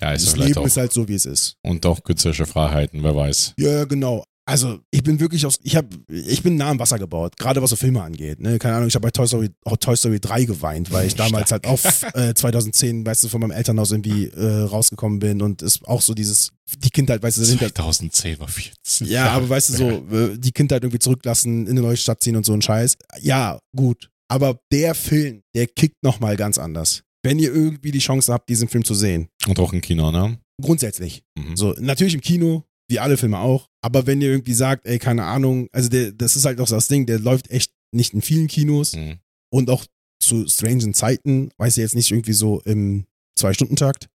[0.00, 1.56] Ja, das Leben ist halt so, wie es ist.
[1.62, 3.54] und auch künstlerische Freiheiten, wer weiß.
[3.58, 4.24] Ja, genau.
[4.46, 7.70] Also ich bin wirklich aus, ich habe, ich bin nah am Wasser gebaut, gerade was
[7.70, 8.40] so Filme angeht.
[8.40, 8.58] Ne?
[8.58, 11.52] Keine Ahnung, ich habe bei Toy Story, auch Toy Story 3 geweint, weil ich damals
[11.52, 11.84] halt auf
[12.14, 16.14] äh, 2010, weißt du, von meinem Elternhaus irgendwie äh, rausgekommen bin und es auch so
[16.14, 19.06] dieses, die Kindheit, weißt du, sind 2010 war 14.
[19.06, 22.36] ja, aber weißt du, so, äh, die Kindheit irgendwie zurücklassen, in eine neue Stadt ziehen
[22.36, 22.96] und so ein Scheiß.
[23.20, 24.10] Ja, gut.
[24.28, 27.02] Aber der Film, der kickt nochmal ganz anders.
[27.22, 29.28] Wenn ihr irgendwie die Chance habt, diesen Film zu sehen.
[29.46, 30.38] Und auch im Kino, ne?
[30.60, 31.22] Grundsätzlich.
[31.36, 31.56] Mhm.
[31.56, 33.68] So, natürlich im Kino, wie alle Filme auch.
[33.82, 36.88] Aber wenn ihr irgendwie sagt, ey, keine Ahnung, also der, das ist halt auch das
[36.88, 39.18] Ding, der läuft echt nicht in vielen Kinos Mhm.
[39.52, 39.86] und auch
[40.22, 43.06] zu strangen Zeiten, weiß ich jetzt nicht irgendwie so im
[43.38, 44.08] Zwei-Stunden-Takt,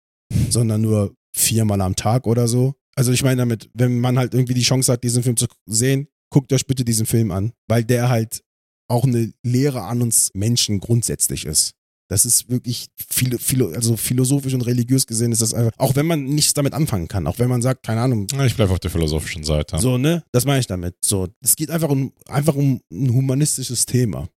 [0.49, 2.75] sondern nur viermal am Tag oder so.
[2.95, 6.07] Also ich meine damit, wenn man halt irgendwie die Chance hat, diesen Film zu sehen,
[6.29, 8.41] guckt euch bitte diesen Film an, weil der halt
[8.87, 11.73] auch eine Lehre an uns Menschen grundsätzlich ist.
[12.07, 16.05] Das ist wirklich philo, philo, also philosophisch und religiös gesehen ist das einfach, auch wenn
[16.05, 18.91] man nichts damit anfangen kann, auch wenn man sagt, keine Ahnung, Ich bleibe auf der
[18.91, 19.79] philosophischen Seite.
[19.79, 20.23] so, ne?
[20.31, 20.95] Das meine ich damit.
[21.03, 24.29] So, es geht einfach um, einfach um ein humanistisches Thema.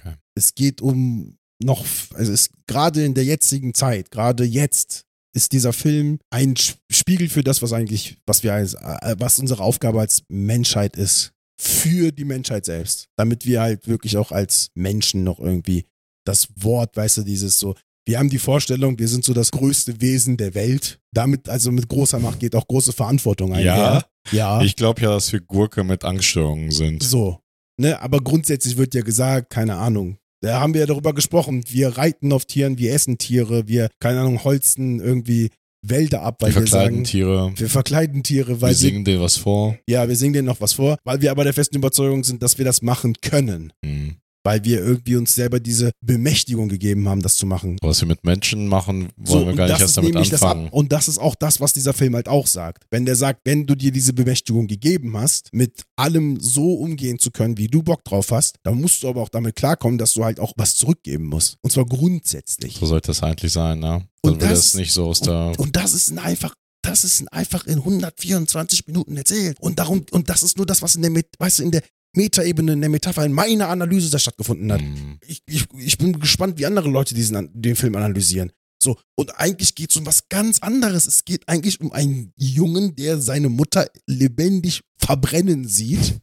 [0.00, 0.14] Okay.
[0.34, 1.84] Es geht um noch,
[2.14, 6.54] also es gerade in der jetzigen Zeit, gerade jetzt ist dieser Film ein
[6.90, 11.32] Spiegel für das, was eigentlich, was wir als, äh, was unsere Aufgabe als Menschheit ist.
[11.60, 13.08] Für die Menschheit selbst.
[13.16, 15.84] Damit wir halt wirklich auch als Menschen noch irgendwie
[16.24, 17.74] das Wort, weißt du, dieses so,
[18.06, 20.98] wir haben die Vorstellung, wir sind so das größte Wesen der Welt.
[21.12, 24.04] Damit, also mit großer Macht geht auch große Verantwortung einher.
[24.30, 24.60] Ja.
[24.62, 27.02] Ich glaube ja, dass wir Gurke mit Angststörungen sind.
[27.02, 27.40] So.
[27.80, 30.18] Ne, aber grundsätzlich wird ja gesagt, keine Ahnung.
[30.42, 31.64] Da haben wir ja darüber gesprochen.
[31.68, 35.50] Wir reiten auf Tieren, wir essen Tiere, wir, keine Ahnung, holzen irgendwie
[35.86, 37.52] Wälder ab, weil Wir wir, verkleiden sagen, Tiere.
[37.56, 39.76] wir verkleiden Tiere, weil Wir singen dir was vor.
[39.88, 42.58] ja, wir singen denen noch was vor, weil wir aber der festen Überzeugung sind, dass
[42.58, 43.72] wir das machen können.
[43.84, 44.16] Hm.
[44.44, 47.78] Weil wir irgendwie uns selber diese Bemächtigung gegeben haben, das zu machen.
[47.82, 50.32] Was wir mit Menschen machen, wollen So, wir und gar nicht das erst damit das
[50.34, 50.66] anfangen.
[50.66, 52.84] Ab und das ist auch das, was dieser Film halt auch sagt.
[52.90, 57.30] Wenn der sagt, wenn du dir diese Bemächtigung gegeben hast, mit allem so umgehen zu
[57.30, 60.24] können, wie du Bock drauf hast, dann musst du aber auch damit klarkommen, dass du
[60.24, 61.56] halt auch was zurückgeben musst.
[61.62, 62.76] Und zwar grundsätzlich.
[62.78, 64.06] So sollte es eigentlich sein, ne?
[64.22, 65.52] Und das- es nicht so aus der.
[65.58, 69.56] Und das ist ein einfach, das ist ein einfach in 124 Minuten erzählt.
[69.60, 71.82] Und darum, und das ist nur das, was in der, weißt du, in der
[72.16, 74.80] Metaebene, in der Metapher, in meiner Analyse da stattgefunden hat.
[74.80, 75.18] Hm.
[75.26, 78.52] ich, ich, ich bin gespannt, wie andere Leute diesen, den Film analysieren.
[78.82, 81.06] So, und eigentlich geht es um was ganz anderes.
[81.06, 86.20] Es geht eigentlich um einen Jungen, der seine Mutter lebendig verbrennen sieht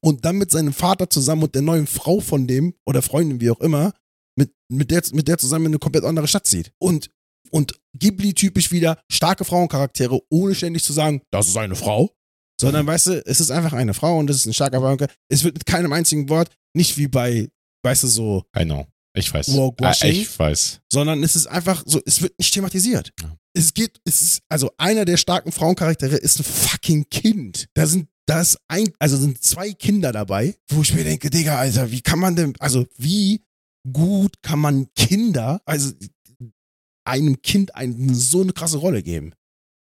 [0.00, 3.50] und dann mit seinem Vater zusammen und der neuen Frau von dem oder Freundin, wie
[3.50, 3.92] auch immer,
[4.36, 6.72] mit, mit, der, mit der zusammen in eine komplett andere Stadt zieht.
[6.78, 7.10] Und,
[7.50, 12.10] und Ghibli-typisch wieder starke Frauencharaktere, ohne ständig zu sagen, das ist eine Frau.
[12.62, 15.14] Sondern, weißt du, es ist einfach eine Frau und es ist ein starker Frauencharakter.
[15.28, 17.48] Es wird mit keinem einzigen Wort, nicht wie bei,
[17.82, 18.86] weißt du, so, I know.
[19.14, 19.48] Ich weiß.
[19.48, 20.08] Washing?
[20.08, 20.80] Ah, ich weiß.
[20.90, 23.12] sondern es ist einfach so, es wird nicht thematisiert.
[23.20, 23.36] Ja.
[23.54, 27.66] Es geht, es ist, also einer der starken Frauencharaktere ist ein fucking Kind.
[27.74, 31.58] Da sind, da ist ein, also sind zwei Kinder dabei, wo ich mir denke, Digga,
[31.58, 33.44] Alter, wie kann man denn, also wie
[33.92, 35.92] gut kann man Kinder, also
[37.04, 39.34] einem Kind eine, so eine krasse Rolle geben?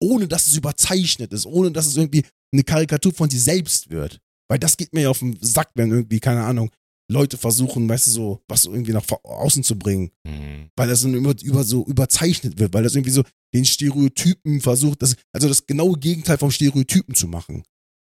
[0.01, 4.19] Ohne dass es überzeichnet ist, ohne dass es irgendwie eine Karikatur von sich selbst wird.
[4.49, 6.71] Weil das geht mir ja auf den Sack, wenn irgendwie, keine Ahnung,
[7.11, 10.71] Leute versuchen, weißt du, so, was irgendwie nach außen zu bringen Hm.
[10.77, 13.23] weil das dann über, über so überzeichnet wird, weil das irgendwie so
[13.55, 17.63] den Stereotypen versucht, das, also das genaue Gegenteil vom Stereotypen zu machen.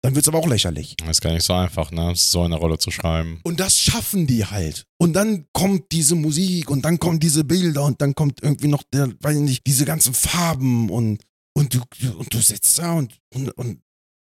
[0.01, 0.95] Dann wird es aber auch lächerlich.
[0.97, 2.13] Das ist gar nicht so einfach, ne?
[2.15, 3.41] So eine Rolle zu schreiben.
[3.43, 4.85] Und das schaffen die halt.
[4.97, 8.83] Und dann kommt diese Musik und dann kommen diese Bilder und dann kommt irgendwie noch
[8.93, 11.21] der, weiß ich nicht, diese ganzen Farben und,
[11.59, 11.81] und du,
[12.17, 13.81] und du sitzt da und, und, und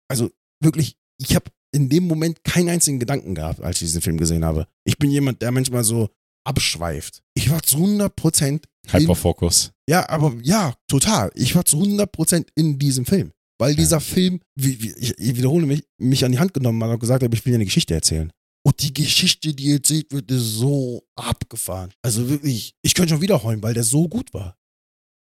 [0.09, 4.17] also wirklich, ich habe in dem Moment keinen einzigen Gedanken gehabt, als ich diesen Film
[4.17, 4.67] gesehen habe.
[4.85, 6.11] Ich bin jemand, der manchmal so
[6.45, 7.23] abschweift.
[7.35, 9.71] Ich war zu 100 Prozent Hyperfokus.
[9.89, 11.31] Ja, aber ja, total.
[11.35, 13.31] Ich war zu 100% in diesem Film.
[13.61, 16.91] Weil dieser Film, wie, wie, ich, ich wiederhole mich, mich an die Hand genommen hat
[16.91, 18.33] und gesagt habe, ich will dir eine Geschichte erzählen.
[18.67, 21.93] Und die Geschichte, die erzählt wird, ist so abgefahren.
[22.03, 24.57] Also wirklich, ich könnte schon wieder heulen, weil der so gut war.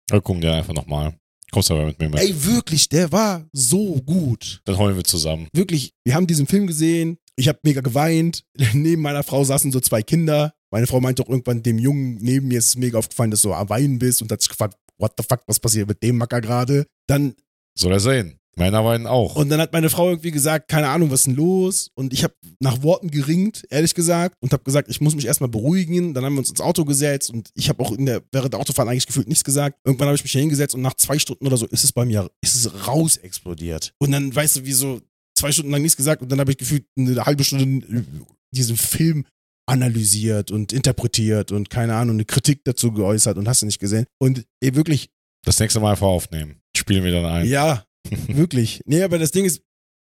[0.08, 1.18] Wir gucken dir einfach nochmal.
[1.50, 2.20] Kommst aber mit mir mit.
[2.20, 4.60] Ey, wirklich, der war so gut.
[4.64, 5.48] Dann holen wir zusammen.
[5.52, 7.18] Wirklich, wir haben diesen Film gesehen.
[7.36, 8.44] Ich habe mega geweint.
[8.74, 10.52] Neben meiner Frau saßen so zwei Kinder.
[10.70, 13.54] Meine Frau meinte auch irgendwann dem Jungen neben mir ist es mega aufgefallen, dass du
[13.54, 16.42] am Weinen bist und hat sich gefragt, what the fuck, was passiert mit dem Macker
[16.42, 16.86] gerade?
[17.06, 17.34] Dann
[17.74, 18.37] Soll er sehen.
[18.58, 19.36] Männer weinen auch.
[19.36, 21.90] Und dann hat meine Frau irgendwie gesagt, keine Ahnung, was ist denn los?
[21.94, 25.48] Und ich habe nach Worten geringt, ehrlich gesagt, und habe gesagt, ich muss mich erstmal
[25.48, 26.14] beruhigen.
[26.14, 28.60] Dann haben wir uns ins Auto gesetzt und ich habe auch in der, während der
[28.60, 29.78] Autofahren eigentlich gefühlt nichts gesagt.
[29.84, 32.04] Irgendwann habe ich mich hier hingesetzt und nach zwei Stunden oder so ist es bei
[32.04, 33.92] mir, ist es raus explodiert.
[33.98, 35.00] Und dann, weißt du, wie so
[35.36, 38.04] zwei Stunden lang nichts gesagt und dann habe ich gefühlt eine halbe Stunde
[38.50, 39.24] diesen Film
[39.68, 44.06] analysiert und interpretiert und keine Ahnung, eine Kritik dazu geäußert und hast du nicht gesehen.
[44.18, 45.10] Und ey, wirklich,
[45.44, 46.60] Das nächste Mal einfach aufnehmen.
[46.76, 47.46] Spielen wir dann ein.
[47.46, 47.84] ja,
[48.28, 48.80] wirklich.
[48.86, 49.60] Nee, aber das Ding ist,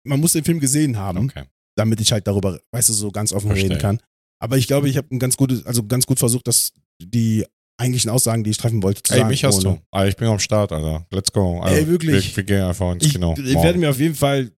[0.06, 1.44] man muss den Film gesehen haben, Okay.
[1.78, 3.70] damit ich halt darüber, weißt du, so ganz offen Verstehe.
[3.72, 4.00] reden kann.
[4.42, 6.72] Aber ich glaube, ich habe ein ganz gutes, also ganz gut versucht, dass
[7.02, 7.46] die
[7.78, 9.30] eigentlichen Aussagen, die ich treffen wollte, zu Ey, sagen.
[9.30, 9.82] mich hast ohne- du.
[9.92, 11.06] Ah, ich bin am Start, Alter.
[11.12, 11.60] Let's go.
[11.62, 12.30] Also, Ey, wirklich.
[12.32, 13.34] Wir, wir gehen einfach ins Ich, Kino.
[13.38, 13.64] ich Morgen.
[13.64, 14.52] werde mir auf jeden Fall,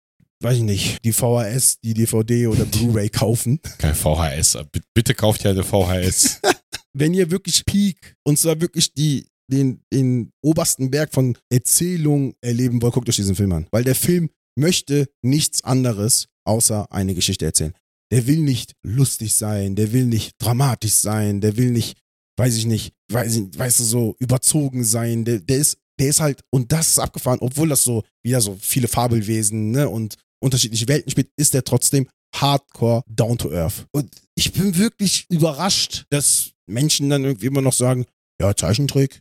[0.42, 3.60] weiß ich nicht, die VHS, die DVD oder Blu-ray kaufen.
[3.78, 4.58] Kein VHS.
[4.94, 6.40] Bitte kauft ja eine VHS.
[6.92, 12.80] Wenn ihr wirklich Peak, und zwar wirklich die, den, den obersten Berg von Erzählung erleben
[12.82, 13.66] wollt, guckt euch diesen Film an.
[13.70, 17.74] Weil der Film möchte nichts anderes, außer eine Geschichte erzählen.
[18.12, 21.98] Der will nicht lustig sein, der will nicht dramatisch sein, der will nicht,
[22.38, 25.24] weiß ich nicht, weiß weißt du, so überzogen sein.
[25.24, 28.56] Der, der ist, der ist halt, und das ist abgefahren, obwohl das so wieder so
[28.60, 33.86] viele Fabelwesen, ne, und unterschiedliche Welten spielt, ist der trotzdem hardcore down to earth.
[33.92, 38.06] Und ich bin wirklich überrascht, dass Menschen dann irgendwie immer noch sagen,
[38.40, 39.20] ja, Zeichentrick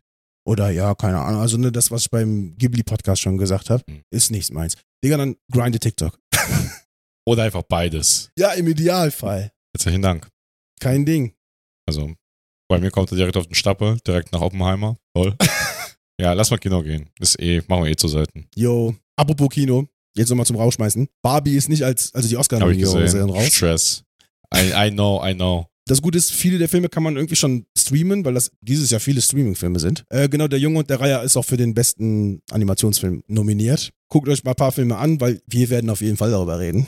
[0.49, 1.41] oder ja, keine Ahnung.
[1.41, 4.01] Also ne, das, was ich beim Ghibli-Podcast schon gesagt habe, Hm.
[4.09, 4.75] ist nichts meins.
[5.03, 6.17] Digga, dann grinde TikTok.
[7.27, 8.31] Oder einfach beides.
[8.37, 9.51] Ja, im Idealfall.
[9.75, 10.27] Herzlichen Dank.
[10.79, 11.35] Kein Ding.
[11.87, 12.13] Also,
[12.67, 14.97] bei mir kommt er direkt auf den Stapel, direkt nach Oppenheimer.
[15.15, 15.35] Toll.
[16.19, 17.09] ja, lass mal Kino gehen.
[17.19, 18.47] Ist eh, machen wir eh zu selten.
[18.55, 19.87] Yo, apropos Kino,
[20.17, 21.07] jetzt nochmal zum Rausschmeißen.
[21.21, 22.37] Barbie ist nicht als, also die
[22.79, 23.29] gesehen.
[23.29, 23.53] raus.
[23.53, 24.03] Stress.
[24.53, 25.67] I, I know, I know.
[25.89, 28.99] Das Gute ist, viele der Filme kann man irgendwie schon streamen, weil das dieses Jahr
[28.99, 30.03] viele Streaming-Filme sind.
[30.09, 33.89] Äh, genau, der Junge und der Reiher ist auch für den besten Animationsfilm nominiert.
[34.07, 36.85] Guckt euch mal ein paar Filme an, weil wir werden auf jeden Fall darüber reden.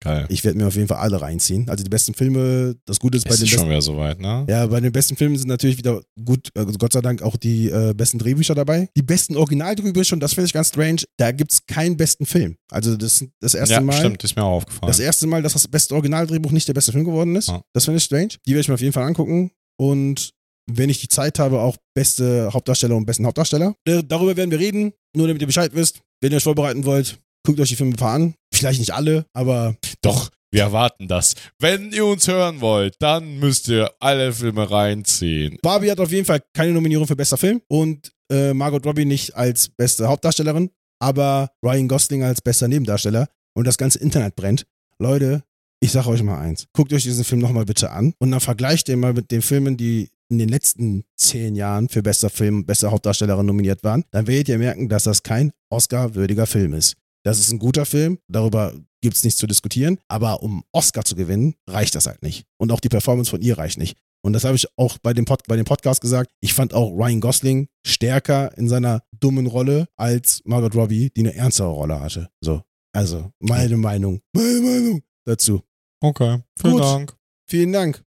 [0.00, 0.26] Geil.
[0.28, 1.68] Ich werde mir auf jeden Fall alle reinziehen.
[1.68, 4.20] Also die besten Filme, das Gute ist bei Es den ist besten schon wieder soweit,
[4.20, 4.46] ne?
[4.48, 7.68] Ja, bei den besten Filmen sind natürlich wieder gut, also Gott sei Dank auch die
[7.68, 8.88] äh, besten Drehbücher dabei.
[8.96, 12.56] Die besten Originaldrehbücher, und das finde ich ganz strange, da gibt es keinen besten Film.
[12.70, 13.92] Also das, das erste Ja, Mal.
[13.94, 14.86] stimmt, ist mir auch aufgefallen.
[14.88, 17.48] Das erste Mal, dass das beste Originaldrehbuch nicht der beste Film geworden ist.
[17.48, 17.60] Ja.
[17.74, 18.28] Das finde ich strange.
[18.46, 19.50] Die werde ich mir auf jeden Fall angucken.
[19.80, 20.30] Und
[20.70, 23.74] wenn ich die Zeit habe, auch beste Hauptdarsteller und besten Hauptdarsteller.
[23.86, 26.00] Äh, Darüber werden wir reden, nur damit ihr Bescheid wisst.
[26.20, 28.34] Wenn ihr euch vorbereiten wollt, guckt euch die Filme ein paar an.
[28.58, 31.34] Vielleicht nicht alle, aber Doch, wir erwarten das.
[31.58, 35.58] Wenn ihr uns hören wollt, dann müsst ihr alle Filme reinziehen.
[35.62, 39.34] Barbie hat auf jeden Fall keine Nominierung für bester Film und äh, Margot Robbie nicht
[39.36, 44.66] als beste Hauptdarstellerin, aber Ryan Gosling als bester Nebendarsteller und das ganze Internet brennt.
[44.98, 45.42] Leute,
[45.80, 46.66] ich sage euch mal eins.
[46.72, 49.76] Guckt euch diesen Film nochmal bitte an und dann vergleicht den mal mit den Filmen,
[49.76, 54.04] die in den letzten zehn Jahren für bester Film, beste Hauptdarstellerin nominiert waren.
[54.10, 56.96] Dann werdet ihr merken, dass das kein Oscar-würdiger Film ist.
[57.28, 58.72] Das ist ein guter Film, darüber
[59.02, 62.46] gibt es nichts zu diskutieren, aber um Oscar zu gewinnen, reicht das halt nicht.
[62.56, 63.98] Und auch die Performance von ihr reicht nicht.
[64.24, 66.30] Und das habe ich auch bei dem, Pod, bei dem Podcast gesagt.
[66.40, 71.34] Ich fand auch Ryan Gosling stärker in seiner dummen Rolle als Margot Robbie, die eine
[71.34, 72.30] ernstere Rolle hatte.
[72.40, 72.62] So,
[72.94, 75.62] also meine Meinung, meine Meinung dazu.
[76.02, 76.82] Okay, vielen Gut.
[76.82, 77.16] Dank.
[77.46, 78.02] Vielen Dank.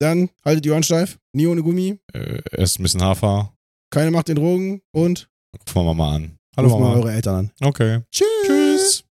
[0.00, 3.54] Dann haltet die Ohren steif, nie ohne Gummi, Äh, erst ein bisschen Hafer.
[3.90, 5.28] keine Macht den Drogen und
[5.66, 6.38] Gucken wir mal an.
[6.56, 7.00] Hallo ruft mal Mama.
[7.00, 7.50] eure Eltern an.
[7.66, 8.00] Okay.
[8.10, 8.26] Tschüss.
[8.72, 9.04] Tschüss.